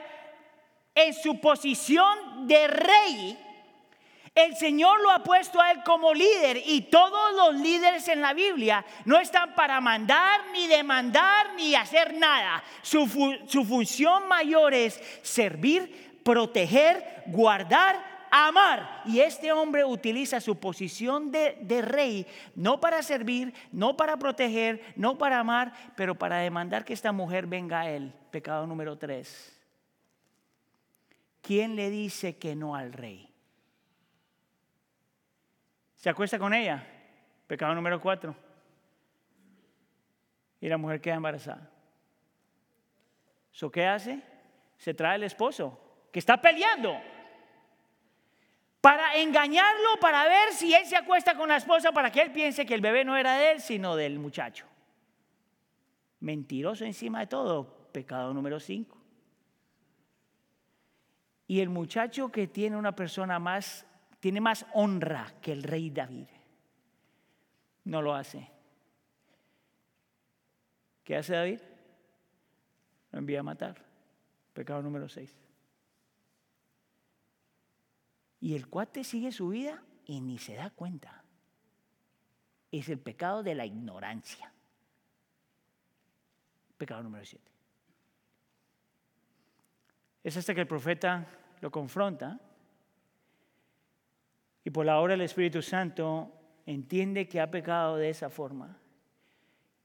[0.95, 3.37] en su posición de rey,
[4.35, 8.33] el Señor lo ha puesto a él como líder y todos los líderes en la
[8.33, 12.63] Biblia no están para mandar, ni demandar, ni hacer nada.
[12.81, 19.03] Su, función mayor es servir, proteger, guardar, amar.
[19.05, 22.25] Y este hombre utiliza su posición de, de, rey
[22.55, 27.45] no para servir, no para proteger, no para amar, pero para demandar que esta mujer
[27.45, 28.11] venga a él.
[28.31, 29.52] Pecado número tres.
[31.43, 33.29] ¿Quién le dice que no al rey?
[35.95, 36.83] Se acuesta con ella,
[37.45, 38.35] pecado número cuatro.
[40.59, 41.69] Y la mujer queda embarazada.
[43.51, 44.19] ¿So qué hace?
[44.77, 46.99] Se trae el esposo, que está peleando,
[48.81, 52.65] para engañarlo, para ver si él se acuesta con la esposa, para que él piense
[52.65, 54.65] que el bebé no era de él, sino del muchacho.
[56.19, 59.02] Mentiroso encima de todo, pecado número cinco.
[61.47, 63.85] Y el muchacho que tiene una persona más,
[64.19, 66.27] tiene más honra que el rey David,
[67.85, 68.49] no lo hace.
[71.03, 71.59] ¿Qué hace David?
[73.11, 73.75] Lo envía a matar.
[74.53, 75.35] Pecado número 6.
[78.39, 81.23] Y el cuate sigue su vida y ni se da cuenta.
[82.71, 84.51] Es el pecado de la ignorancia.
[86.77, 87.52] Pecado número 7.
[90.23, 91.25] Es hasta que el profeta
[91.61, 92.39] lo confronta
[94.63, 96.31] y por la obra del Espíritu Santo
[96.65, 98.77] entiende que ha pecado de esa forma.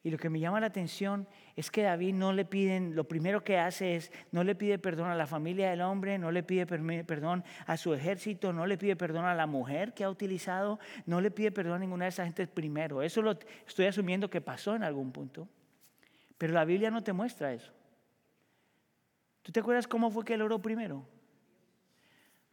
[0.05, 3.43] Y lo que me llama la atención es que David no le piden, lo primero
[3.43, 6.67] que hace es, no le pide perdón a la familia del hombre, no le pide
[6.67, 11.21] perdón a su ejército, no le pide perdón a la mujer que ha utilizado, no
[11.21, 13.03] le pide perdón a ninguna de esas gentes primero.
[13.03, 15.49] Eso lo estoy asumiendo que pasó en algún punto.
[16.39, 17.73] Pero la Biblia no te muestra eso.
[19.49, 21.07] ¿Tú te acuerdas cómo fue que él oró primero?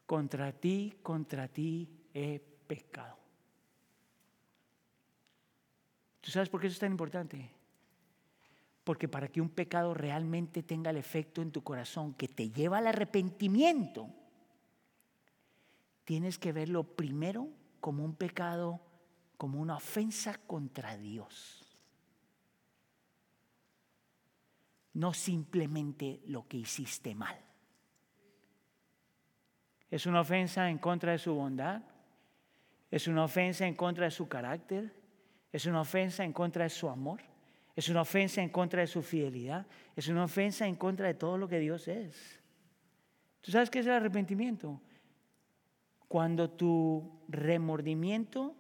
[0.06, 3.18] Contra ti, contra ti he pecado.
[6.22, 7.52] ¿Tú sabes por qué eso es tan importante?
[8.86, 12.78] Porque para que un pecado realmente tenga el efecto en tu corazón que te lleva
[12.78, 14.08] al arrepentimiento,
[16.06, 17.50] tienes que verlo primero
[17.82, 18.80] como un pecado,
[19.36, 21.65] como una ofensa contra Dios.
[24.96, 27.38] No simplemente lo que hiciste mal.
[29.90, 31.82] Es una ofensa en contra de su bondad,
[32.90, 34.94] es una ofensa en contra de su carácter,
[35.52, 37.22] es una ofensa en contra de su amor,
[37.76, 41.38] es una ofensa en contra de su fidelidad, es una ofensa en contra de todo
[41.38, 42.42] lo que Dios es.
[43.42, 44.82] ¿Tú sabes qué es el arrepentimiento?
[46.08, 48.56] Cuando tu remordimiento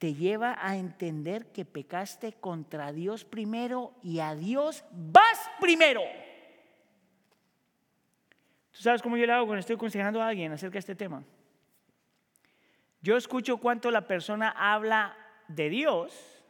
[0.00, 6.00] te lleva a entender que pecaste contra Dios primero y a Dios vas primero.
[8.72, 11.22] ¿Tú sabes cómo yo lo hago cuando estoy aconsejando a alguien acerca de este tema?
[13.02, 15.14] Yo escucho cuánto la persona habla
[15.48, 16.42] de Dios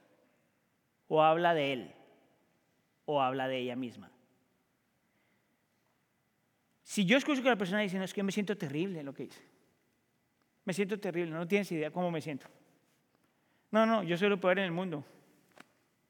[1.08, 1.94] o habla de Él
[3.04, 4.12] o habla de ella misma.
[6.84, 9.24] Si yo escucho que la persona dice, no, es que me siento terrible lo que
[9.24, 9.42] dice.
[10.64, 12.46] Me siento terrible, no tienes idea cómo me siento.
[13.70, 15.04] No, no, yo soy lo peor en el mundo.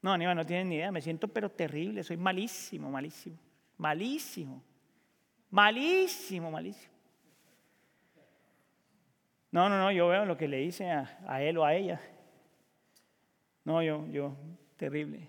[0.02, 3.38] No, Aníbal, no tienes ni idea, me siento pero terrible, soy malísimo, malísimo,
[3.76, 4.62] malísimo,
[5.50, 6.94] malísimo, malísimo.
[9.52, 12.00] No, no, no, yo veo lo que le dice a, él o a ella.
[13.64, 14.36] No, yo, yo,
[14.76, 15.28] terrible.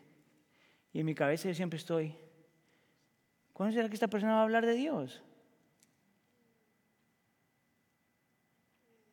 [0.94, 2.16] Y en mi cabeza yo siempre estoy,
[3.52, 5.24] ¿cuándo será que esta persona va a hablar de Dios?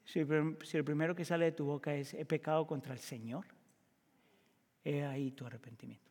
[0.09, 3.45] Si el, primero que sale de tu boca es, he pecado contra el Señor,
[4.83, 6.11] he ahí tu arrepentimiento.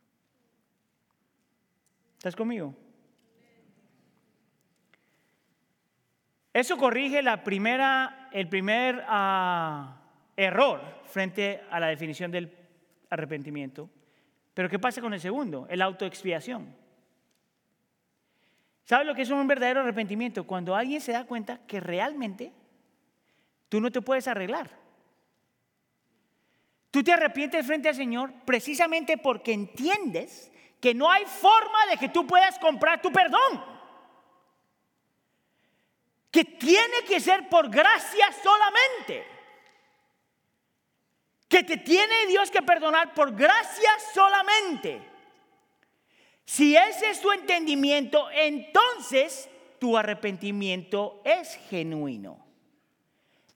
[2.16, 2.76] ¿Estás conmigo?
[6.52, 10.00] Eso corrige la primera, el primer ah,
[10.36, 12.56] error frente a la definición del
[13.10, 13.90] arrepentimiento.
[14.54, 15.66] Pero ¿qué pasa con el segundo?
[15.68, 16.72] El autoexpiación.
[18.84, 20.46] ¿Sabes lo que es un verdadero arrepentimiento?
[20.46, 22.52] Cuando alguien se da cuenta que realmente
[23.68, 24.70] Tú no te puedes arreglar.
[26.90, 30.50] Tú te arrepientes frente al Señor precisamente porque entiendes
[30.80, 33.78] que no hay forma de que tú puedas comprar tu perdón.
[36.30, 39.26] Que tiene que ser por gracia solamente.
[41.48, 45.02] Que te tiene Dios que perdonar por gracia solamente.
[46.44, 52.47] Si ese es tu entendimiento, entonces tu arrepentimiento es genuino.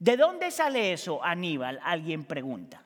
[0.03, 1.79] ¿De dónde sale eso, Aníbal?
[1.81, 2.83] Alguien pregunta.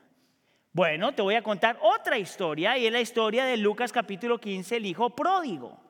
[0.70, 4.76] Bueno, te voy a contar otra historia y es la historia de Lucas capítulo 15,
[4.76, 5.81] el hijo pródigo.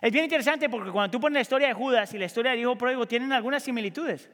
[0.00, 2.60] Es bien interesante porque cuando tú pones la historia de Judas y la historia del
[2.60, 4.30] hijo pródigo tienen algunas similitudes.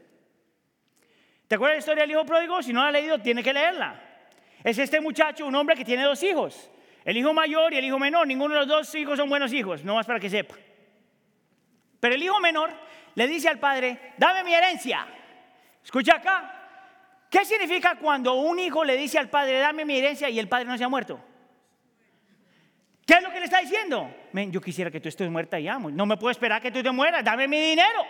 [1.49, 2.63] ¿Te acuerdas de la historia del hijo pródigo?
[2.63, 4.01] Si no la has leído, tiene que leerla.
[4.63, 6.71] Es este muchacho, un hombre que tiene dos hijos,
[7.05, 8.29] el hijo mayor y el hijo menor.
[8.29, 10.55] Ninguno de los dos hijos son buenos hijos, no más para que sepa.
[11.99, 12.71] Pero el hijo menor
[13.17, 15.17] le dice al padre, dame mi herencia.
[15.85, 16.57] Escucha acá.
[17.31, 20.67] ¿Qué significa cuando un hijo le dice al padre, dame mi herencia y el padre
[20.67, 21.21] no se ha muerto?
[23.07, 24.09] ¿Qué es lo que le está diciendo?
[24.33, 25.79] yo quisiera que tú estés muerta ya.
[25.79, 27.25] No me puedo esperar que tú te mueras.
[27.25, 28.05] Dame mi dinero.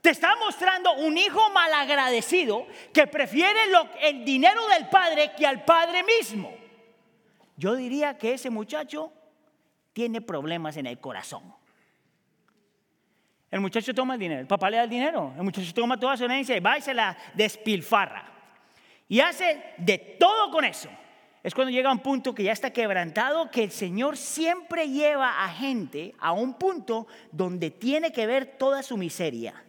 [0.00, 3.60] Te está mostrando un hijo malagradecido que prefiere
[4.02, 6.54] el dinero del padre que al padre mismo.
[7.56, 9.12] Yo diría que ese muchacho
[9.92, 11.54] tiene problemas en el corazón.
[13.50, 16.16] El muchacho toma el dinero, el papá le da el dinero, el muchacho toma toda
[16.16, 18.30] su herencia y va y se la despilfarra.
[19.08, 20.90] Y hace de todo con eso.
[21.42, 25.44] Es cuando llega a un punto que ya está quebrantado, que el Señor siempre lleva
[25.44, 29.64] a gente a un punto donde tiene que ver toda su miseria.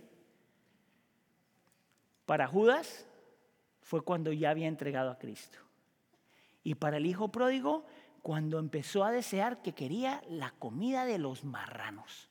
[2.25, 3.05] Para Judas
[3.81, 5.57] fue cuando ya había entregado a Cristo.
[6.63, 7.85] Y para el hijo pródigo,
[8.21, 12.28] cuando empezó a desear que quería la comida de los marranos.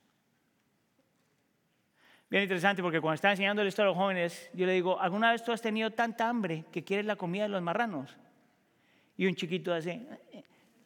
[2.30, 5.42] Bien interesante porque cuando estaba enseñando esto a los jóvenes, yo le digo, ¿alguna vez
[5.42, 8.18] tú has tenido tanta hambre que quieres la comida de los marranos?
[9.16, 10.06] Y un chiquito hace,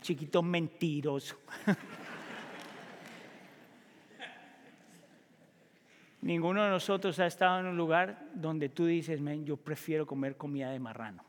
[0.00, 1.36] chiquito mentiroso.
[6.22, 10.70] Ninguno de nosotros ha estado en un lugar donde tú dices, yo prefiero comer comida
[10.70, 11.24] de marrano.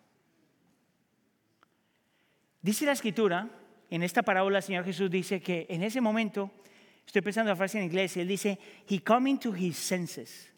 [2.61, 3.49] Dice la escritura,
[3.89, 6.51] en esta parábola el Señor Jesús dice que en ese momento
[7.05, 8.17] Estoy pensando la frase en inglés.
[8.17, 8.57] Él dice,
[8.89, 10.49] he coming to his senses.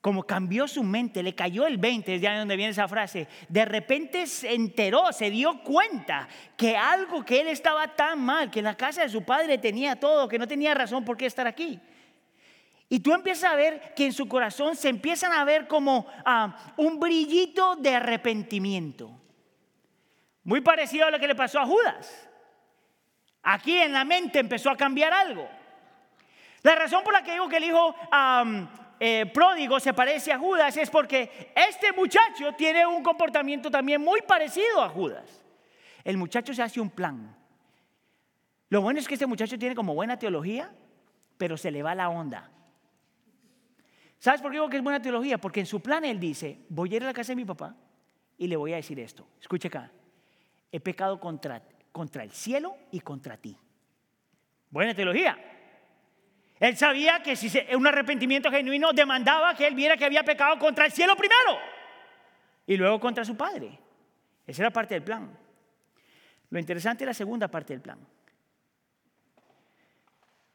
[0.00, 3.26] Como cambió su mente, le cayó el 20, es de donde viene esa frase.
[3.48, 8.60] De repente se enteró, se dio cuenta que algo que él estaba tan mal, que
[8.60, 11.48] en la casa de su padre tenía todo, que no tenía razón por qué estar
[11.48, 11.80] aquí.
[12.88, 16.74] Y tú empiezas a ver que en su corazón se empiezan a ver como ah,
[16.76, 19.10] un brillito de arrepentimiento.
[20.44, 22.25] Muy parecido a lo que le pasó a Judas.
[23.48, 25.48] Aquí en la mente empezó a cambiar algo.
[26.62, 27.94] La razón por la que digo que el hijo
[28.98, 34.20] eh, pródigo se parece a Judas es porque este muchacho tiene un comportamiento también muy
[34.22, 35.44] parecido a Judas.
[36.02, 37.36] El muchacho se hace un plan.
[38.68, 40.74] Lo bueno es que este muchacho tiene como buena teología,
[41.38, 42.50] pero se le va la onda.
[44.18, 45.38] ¿Sabes por qué digo que es buena teología?
[45.38, 47.76] Porque en su plan él dice, voy a ir a la casa de mi papá
[48.38, 49.24] y le voy a decir esto.
[49.40, 49.88] Escuche acá,
[50.72, 51.62] he pecado contra
[51.96, 53.56] contra el cielo y contra ti.
[54.68, 55.34] Buena teología.
[56.60, 60.84] Él sabía que si un arrepentimiento genuino demandaba que él viera que había pecado contra
[60.84, 61.56] el cielo primero
[62.66, 63.78] y luego contra su padre.
[64.46, 65.38] Esa era parte del plan.
[66.50, 67.98] Lo interesante es la segunda parte del plan.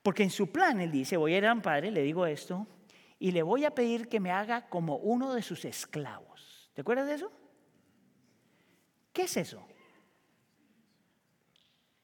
[0.03, 2.67] Porque en su plan él dice, voy a ir a un padre, le digo esto,
[3.17, 6.69] y le voy a pedir que me haga como uno de sus esclavos.
[6.75, 7.31] ¿Te acuerdas de eso?
[9.11, 9.67] ¿Qué es eso?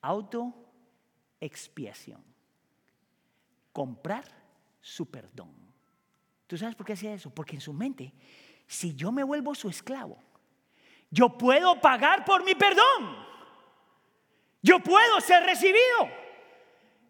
[0.08, 2.24] Autoexpiación.
[3.74, 4.24] Comprar
[4.80, 5.52] su perdón.
[6.48, 7.30] ¿Tú sabes por qué hacía eso?
[7.30, 8.14] Porque en su mente,
[8.66, 10.18] si yo me vuelvo su esclavo,
[11.12, 13.28] yo puedo pagar por mi perdón.
[14.62, 16.10] Yo puedo ser recibido.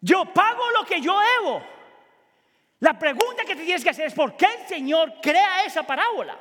[0.00, 1.62] Yo pago lo que yo debo.
[2.80, 6.36] La pregunta que te tienes que hacer es, ¿por qué el Señor crea esa parábola?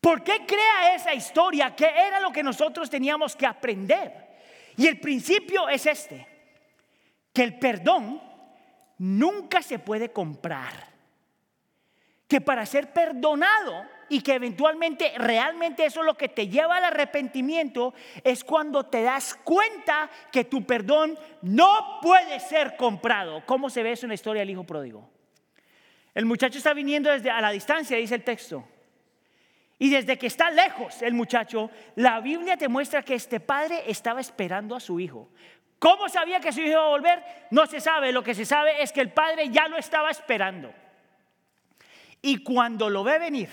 [0.00, 1.74] ¿Por qué crea esa historia?
[1.74, 4.27] ¿Qué era lo que nosotros teníamos que aprender?
[4.78, 6.24] Y el principio es este,
[7.32, 8.22] que el perdón
[8.96, 10.72] nunca se puede comprar.
[12.28, 16.84] Que para ser perdonado y que eventualmente realmente eso es lo que te lleva al
[16.84, 23.42] arrepentimiento, es cuando te das cuenta que tu perdón no puede ser comprado.
[23.46, 25.10] ¿Cómo se ve eso en la historia del hijo pródigo?
[26.14, 28.64] El muchacho está viniendo desde a la distancia, dice el texto.
[29.78, 34.20] Y desde que está lejos el muchacho, la Biblia te muestra que este padre estaba
[34.20, 35.30] esperando a su hijo.
[35.78, 37.22] ¿Cómo sabía que su hijo iba a volver?
[37.52, 38.10] No se sabe.
[38.10, 40.74] Lo que se sabe es que el padre ya lo estaba esperando.
[42.20, 43.48] Y cuando lo ve venir,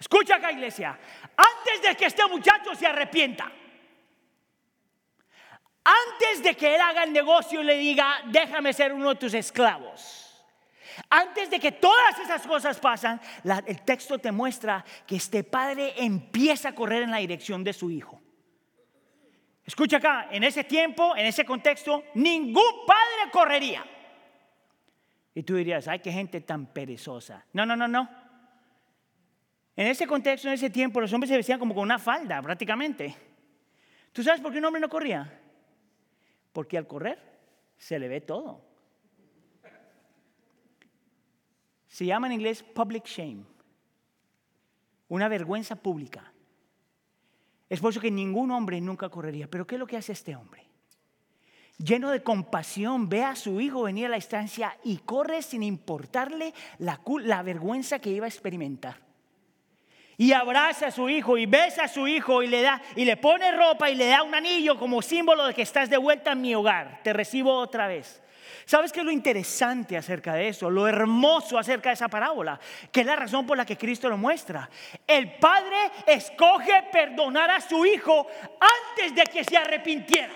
[0.00, 0.98] escucha acá iglesia,
[1.36, 3.52] antes de que este muchacho se arrepienta,
[5.84, 9.34] antes de que él haga el negocio y le diga, déjame ser uno de tus
[9.34, 10.27] esclavos
[11.10, 13.20] antes de que todas esas cosas pasan,
[13.66, 17.90] el texto te muestra que este padre empieza a correr en la dirección de su
[17.90, 18.20] hijo.
[19.64, 23.84] Escucha acá, en ese tiempo, en ese contexto, ningún padre correría.
[25.34, 27.44] Y tú dirías, ay, qué gente tan perezosa.
[27.52, 28.08] No, no, no, no.
[29.76, 33.14] En ese contexto, en ese tiempo, los hombres se vestían como con una falda, prácticamente.
[34.12, 35.40] ¿Tú sabes por qué un hombre no corría?
[36.52, 37.18] Porque al correr
[37.76, 38.67] se le ve todo.
[41.98, 43.42] Se llama en inglés public shame,
[45.08, 46.32] una vergüenza pública.
[47.68, 49.48] Es por eso que ningún hombre nunca correría.
[49.48, 50.62] Pero ¿qué es lo que hace este hombre?
[51.76, 56.54] Lleno de compasión, ve a su hijo venir a la estancia y corre sin importarle
[56.78, 57.00] la,
[57.42, 59.00] vergüenza que iba a experimentar.
[60.16, 63.16] Y abraza a su hijo y besa a su hijo y le da y le
[63.16, 66.42] pone ropa y le da un anillo como símbolo de que estás de vuelta en
[66.42, 67.00] mi hogar.
[67.02, 68.22] Te recibo otra vez.
[68.64, 70.70] ¿Sabes qué es lo interesante acerca de eso?
[70.70, 72.58] Lo hermoso acerca de esa parábola,
[72.92, 74.68] que es la razón por la que Cristo lo muestra.
[75.06, 78.26] El Padre escoge perdonar a su Hijo
[78.60, 80.32] antes de que se arrepintiera.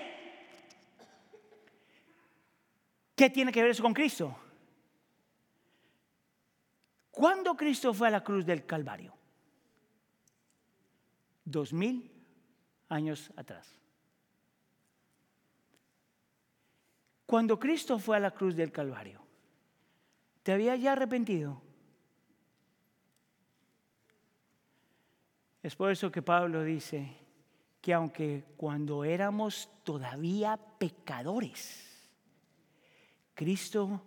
[3.15, 4.35] ¿Qué tiene que ver eso con Cristo?
[7.11, 9.13] ¿Cuándo Cristo fue a la cruz del Calvario?
[11.45, 12.11] Dos mil
[12.89, 13.82] años atrás.
[17.33, 19.19] Cuando Cristo fue a la cruz del Calvario,
[20.43, 21.63] ¿te había ya arrepentido?
[25.63, 27.17] Es por eso que Pablo dice
[27.81, 32.07] que aunque cuando éramos todavía pecadores,
[33.33, 34.03] Cristo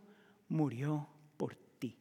[0.51, 1.99] murió por ti.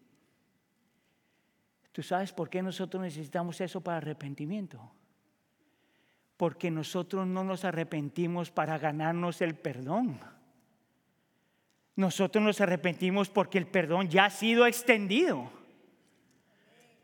[1.92, 4.92] ¿Tú sabes por qué nosotros necesitamos eso para arrepentimiento?
[6.38, 10.35] Porque nosotros no nos arrepentimos para ganarnos el perdón.
[11.96, 15.50] Nosotros nos arrepentimos porque el perdón ya ha sido extendido.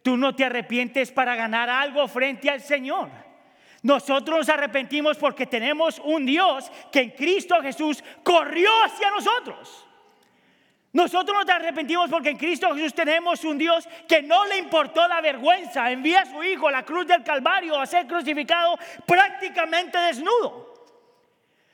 [0.02, 3.10] Tú no te arrepientes para ganar algo frente al Señor.
[3.84, 9.88] Nosotros nos arrepentimos porque tenemos un Dios que en Cristo Jesús corrió hacia nosotros.
[10.94, 15.22] Nosotros nos arrepentimos porque en Cristo Jesús tenemos un Dios que no le importó la
[15.22, 15.90] vergüenza.
[15.90, 20.71] Envía a su Hijo a la cruz del Calvario a ser crucificado prácticamente desnudo.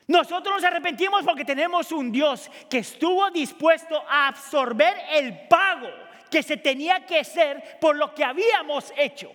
[0.08, 5.90] Nosotros nos arrepentimos porque tenemos un Dios que estuvo dispuesto a absorber el pago
[6.30, 9.30] que se tenía que hacer por lo que habíamos hecho.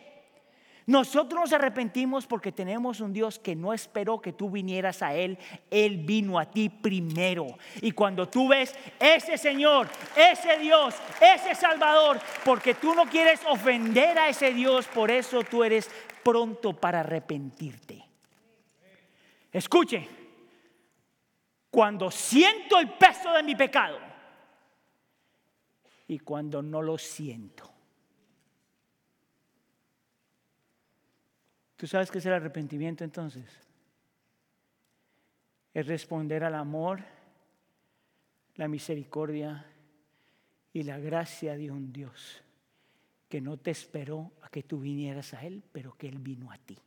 [0.88, 5.38] Nosotros nos arrepentimos porque tenemos un Dios que no esperó que tú vinieras a Él,
[5.70, 7.48] Él vino a ti primero.
[7.80, 14.18] Y cuando tú ves ese Señor, ese Dios, ese Salvador, porque tú no quieres ofender
[14.18, 15.90] a ese Dios, por eso tú eres
[16.24, 18.04] pronto para arrepentirte.
[19.54, 20.23] Escuche,
[21.74, 23.98] cuando siento el peso de mi pecado
[26.08, 27.68] y cuando no lo siento.
[31.76, 33.46] ¿Tú sabes qué es el arrepentimiento entonces?
[35.74, 37.04] Es responder al amor,
[38.54, 39.66] la misericordia
[40.74, 42.44] y la gracia de un Dios
[43.28, 46.58] que no te esperó a que tú vinieras a Él, pero que Él vino a
[46.60, 46.78] ti.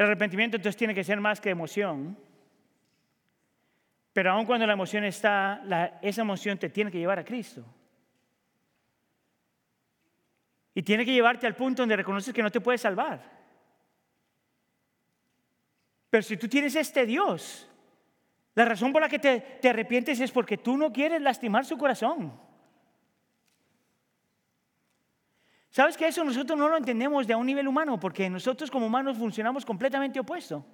[0.00, 2.16] El arrepentimiento entonces tiene que ser más que emoción.
[4.14, 7.62] Pero aun cuando la emoción está, esa emoción te tiene que llevar a Cristo.
[10.74, 13.20] Y tiene que llevarte al punto donde reconoces que no te puedes salvar.
[16.08, 17.68] Pero si tú tienes este Dios,
[18.54, 21.76] la razón por la que te, te arrepientes es porque tú no quieres lastimar su
[21.76, 22.40] corazón.
[25.70, 27.98] ¿Sabes que eso nosotros no lo entendemos de un nivel humano?
[27.98, 30.64] Porque nosotros como humanos funcionamos completamente opuesto.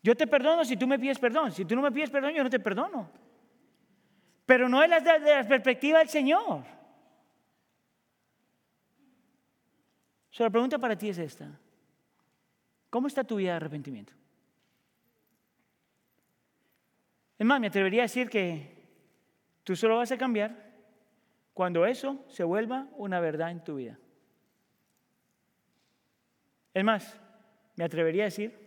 [0.00, 1.50] Yo te perdono si tú me pides perdón.
[1.50, 3.10] Si tú no me pides perdón, yo no te perdono.
[4.46, 5.00] Pero no es la
[5.48, 6.64] perspectiva del Señor.
[10.30, 11.48] So, la pregunta para ti es esta.
[12.90, 14.12] ¿Cómo está tu vida de arrepentimiento?
[17.38, 18.86] Es más, me atrevería a decir que
[19.64, 20.71] tú solo vas a cambiar
[21.54, 23.98] cuando eso se vuelva una verdad en tu vida.
[26.74, 27.18] Es más,
[27.76, 28.58] me atrevería a decir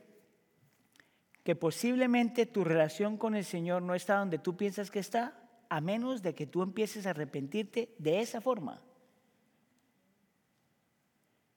[1.43, 5.81] que posiblemente tu relación con el Señor no está donde tú piensas que está, a
[5.81, 8.81] menos de que tú empieces a arrepentirte de esa forma.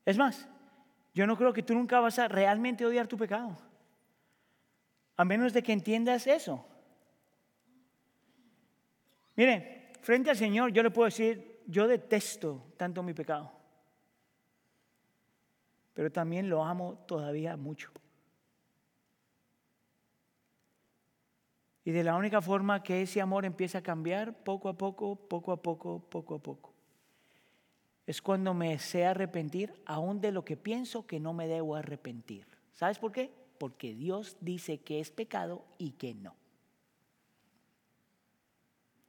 [0.04, 0.48] Es más,
[1.14, 3.58] yo no creo que tú nunca vas a realmente odiar tu pecado,
[5.16, 6.66] a menos de que entiendas eso.
[9.36, 13.52] Mire, frente al Señor yo le puedo decir, yo detesto tanto mi pecado,
[15.94, 17.90] pero también lo amo todavía mucho.
[21.84, 25.52] Y de la única forma que ese amor empieza a cambiar, poco a poco, poco
[25.52, 26.74] a poco, poco a poco,
[28.06, 32.46] es cuando me sé arrepentir aún de lo que pienso que no me debo arrepentir.
[32.72, 33.30] ¿Sabes por qué?
[33.58, 36.34] Porque Dios dice que es pecado y que no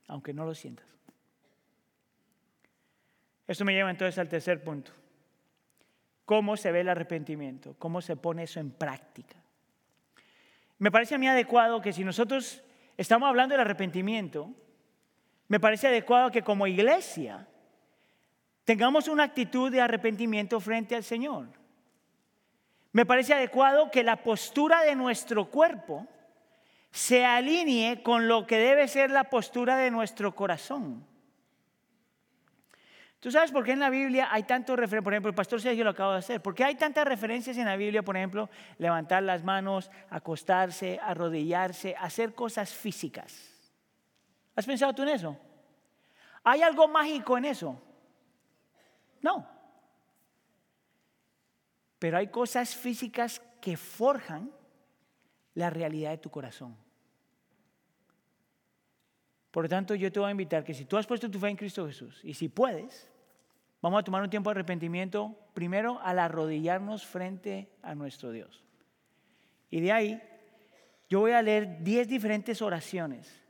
[0.10, 0.86] aunque no lo sientas.
[3.48, 4.92] Esto me lleva entonces al tercer punto.
[6.26, 7.76] ¿Cómo se ve el arrepentimiento?
[7.80, 9.38] ¿Cómo se pone eso en práctica?
[10.78, 12.62] Me parece a mí adecuado que si nosotros
[12.98, 14.54] estamos hablando del arrepentimiento,
[15.48, 17.48] me parece adecuado que como iglesia
[18.66, 21.48] tengamos una actitud de arrepentimiento frente al Señor.
[22.92, 26.08] Me parece adecuado que la postura de nuestro cuerpo
[26.92, 31.06] se alinee con lo que debe ser la postura de nuestro corazón.
[33.20, 35.04] ¿Tú sabes por qué en la Biblia hay tantos referencias?
[35.04, 36.42] Por ejemplo, el pastor Sergio lo acaba de hacer.
[36.42, 38.02] ¿Por qué hay tantas referencias en la Biblia?
[38.02, 43.54] Por ejemplo, levantar las manos, acostarse, arrodillarse, hacer cosas físicas.
[44.56, 45.38] ¿Has pensado tú en eso?
[46.46, 47.82] ¿Hay algo mágico en eso?
[49.22, 49.46] No.
[52.00, 54.50] Pero hay cosas físicas que forjan
[55.60, 56.76] la realidad de tu corazón.
[59.52, 61.50] Por lo tanto, yo te voy a invitar que si tú has puesto tu fe
[61.50, 63.12] en Cristo Jesús y si puedes,
[63.82, 68.64] vamos a tomar un tiempo de arrepentimiento primero al arrodillarnos frente a nuestro Dios.
[69.70, 70.22] Y de ahí,
[71.10, 73.44] yo voy a leer 10 diferentes oraciones.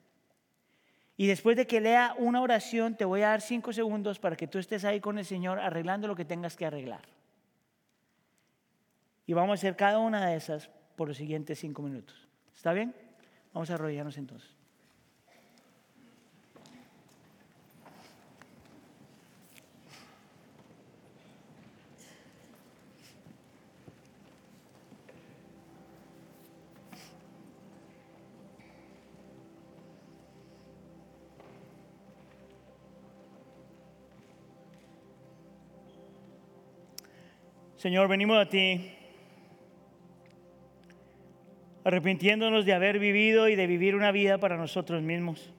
[1.16, 4.48] Y después de que lea una oración, te voy a dar 5 segundos para que
[4.48, 7.04] tú estés ahí con el Señor arreglando lo que tengas que arreglar.
[9.28, 12.28] Y vamos a hacer cada una de esas por los siguientes cinco minutos.
[12.54, 12.94] ¿Está bien?
[13.54, 14.50] Vamos a arrodillarnos entonces.
[37.78, 38.99] Señor, venimos a ti
[41.90, 45.52] arrepintiéndonos de haber vivido y de vivir una vida para nosotros mismos.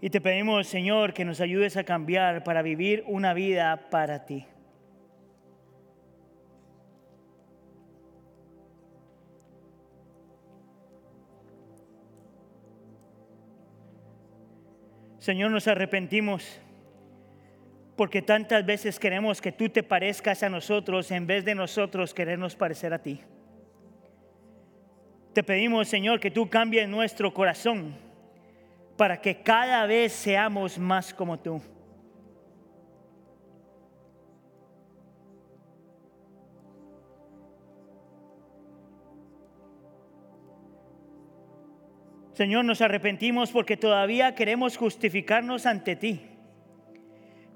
[0.00, 4.44] Y te pedimos, Señor, que nos ayudes a cambiar para vivir una vida para ti.
[15.20, 16.60] Señor, nos arrepentimos
[17.96, 22.56] porque tantas veces queremos que tú te parezcas a nosotros en vez de nosotros querernos
[22.56, 23.22] parecer a ti.
[25.34, 27.92] Te pedimos, Señor, que tú cambies nuestro corazón
[28.96, 31.60] para que cada vez seamos más como tú.
[42.34, 46.20] Señor, nos arrepentimos porque todavía queremos justificarnos ante ti.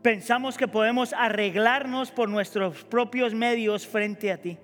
[0.03, 4.59] Pensamos que podemos arreglarnos por nuestros propios medios frente a ti.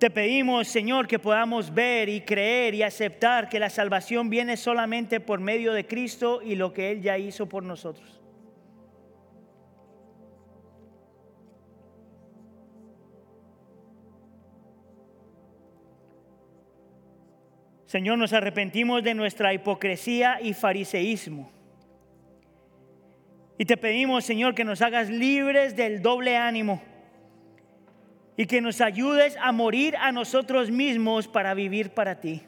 [0.00, 5.20] Te pedimos, Señor, que podamos ver y creer y aceptar que la salvación viene solamente
[5.20, 8.18] por medio de Cristo y lo que Él ya hizo por nosotros.
[17.84, 21.52] Señor, nos arrepentimos de nuestra hipocresía y fariseísmo.
[23.58, 26.80] Y te pedimos, Señor, que nos hagas libres del doble ánimo
[28.40, 32.40] y que nos ayudes a morir a nosotros mismos para vivir para ti.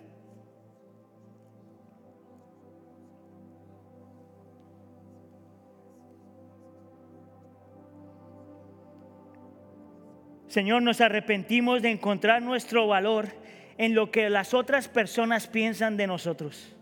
[10.46, 13.28] Señor, nos arrepentimos de encontrar nuestro valor
[13.76, 16.74] en lo que las otras personas piensan de nosotros.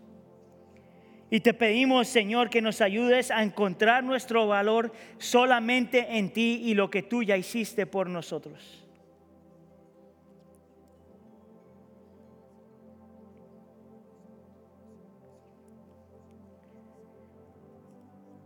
[1.29, 6.75] Y te pedimos, Señor, que nos ayudes a encontrar nuestro valor solamente en ti y
[6.75, 8.81] lo que tú ya hiciste por nosotros.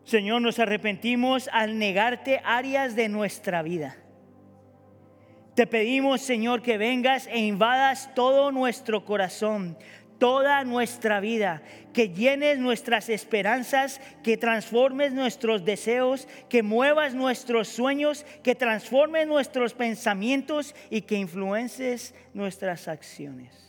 [0.06, 3.98] Señor, nos arrepentimos al negarte áreas de nuestra vida.
[5.56, 9.76] Te pedimos, Señor, que vengas e invadas todo nuestro corazón,
[10.20, 18.28] toda nuestra vida, que llenes nuestras esperanzas, que transformes nuestros deseos, que muevas nuestros sueños,
[18.44, 23.65] que transformes nuestros pensamientos y que influences nuestras acciones.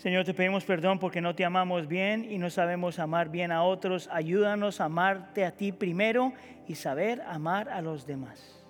[0.00, 3.64] Señor, te pedimos perdón porque no te amamos bien y no sabemos amar bien a
[3.64, 4.08] otros.
[4.10, 6.32] Ayúdanos a amarte a ti primero
[6.66, 8.66] y saber amar a los demás.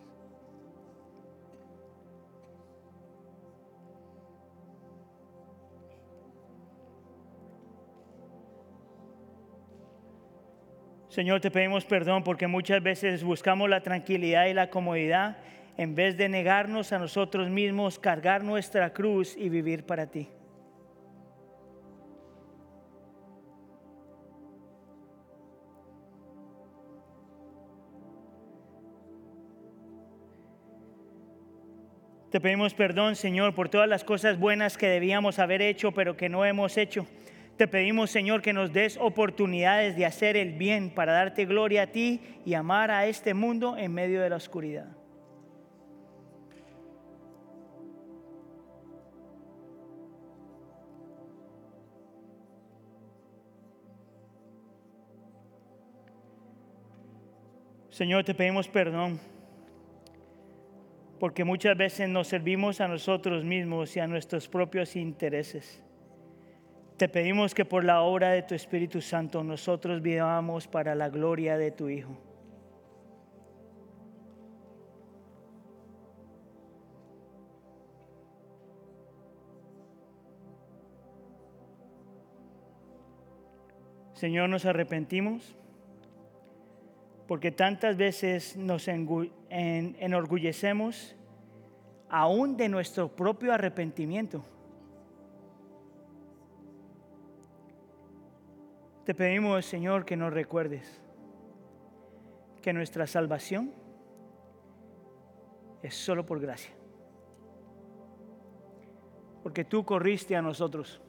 [11.11, 15.39] Señor, te pedimos perdón porque muchas veces buscamos la tranquilidad y la comodidad
[15.77, 20.29] en vez de negarnos a nosotros mismos, cargar nuestra cruz y vivir para ti.
[32.31, 36.29] Te pedimos perdón, Señor, por todas las cosas buenas que debíamos haber hecho, pero que
[36.29, 37.05] no hemos hecho.
[37.57, 41.87] Te pedimos, Señor, que nos des oportunidades de hacer el bien para darte gloria a
[41.89, 44.87] ti y amar a este mundo en medio de la oscuridad.
[57.91, 59.21] Señor, te pedimos perdón
[61.21, 65.85] porque muchas veces nos servimos a nosotros mismos y a nuestros propios intereses.
[66.97, 71.59] Te pedimos que por la obra de tu Espíritu Santo nosotros vivamos para la gloria
[71.59, 72.19] de tu Hijo.
[84.15, 85.55] Señor, nos arrepentimos
[87.31, 91.15] porque tantas veces nos enorgullecemos
[92.09, 94.43] aún de nuestro propio arrepentimiento.
[99.05, 101.01] Te pedimos, Señor, que nos recuerdes
[102.61, 103.73] que nuestra salvación
[105.85, 106.73] es solo por gracia.
[109.45, 111.01] Porque tú corriste a nosotros.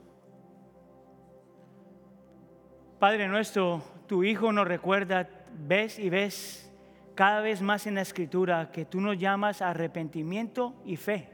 [3.00, 6.72] Padre nuestro, tu Hijo nos recuerda ves y ves
[7.16, 11.30] cada vez más en la escritura que tú nos llamas a arrepentimiento y fe,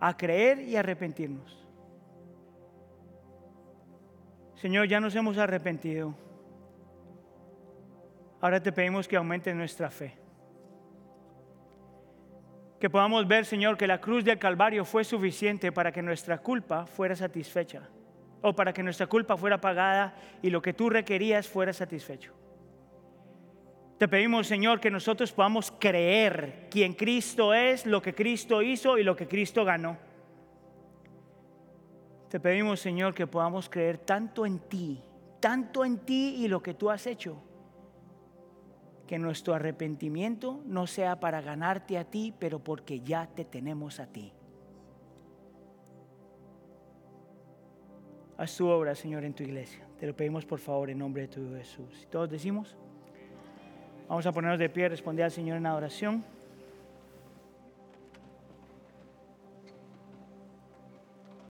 [0.00, 1.66] a creer y arrepentirnos.
[4.56, 6.14] Señor, ya nos hemos arrepentido.
[8.40, 10.14] Ahora te pedimos que aumente nuestra fe.
[12.80, 16.86] Que podamos ver, Señor, que la cruz del Calvario fue suficiente para que nuestra culpa
[16.86, 17.88] fuera satisfecha.
[18.40, 22.37] O para que nuestra culpa fuera pagada y lo que tú requerías fuera satisfecho.
[23.98, 29.02] Te pedimos, Señor, que nosotros podamos creer quién Cristo es, lo que Cristo hizo y
[29.02, 29.98] lo que Cristo ganó.
[32.28, 35.02] Te pedimos, Señor, que podamos creer tanto en ti,
[35.40, 37.42] tanto en ti y lo que tú has hecho,
[39.08, 44.06] que nuestro arrepentimiento no sea para ganarte a ti, pero porque ya te tenemos a
[44.06, 44.32] ti.
[48.36, 49.88] Haz tu obra, Señor, en tu iglesia.
[49.98, 52.06] Te lo pedimos por favor en nombre de tu Jesús.
[52.08, 52.76] todos decimos?
[54.08, 56.24] Vamos a ponernos de pie responder al Señor en la oración.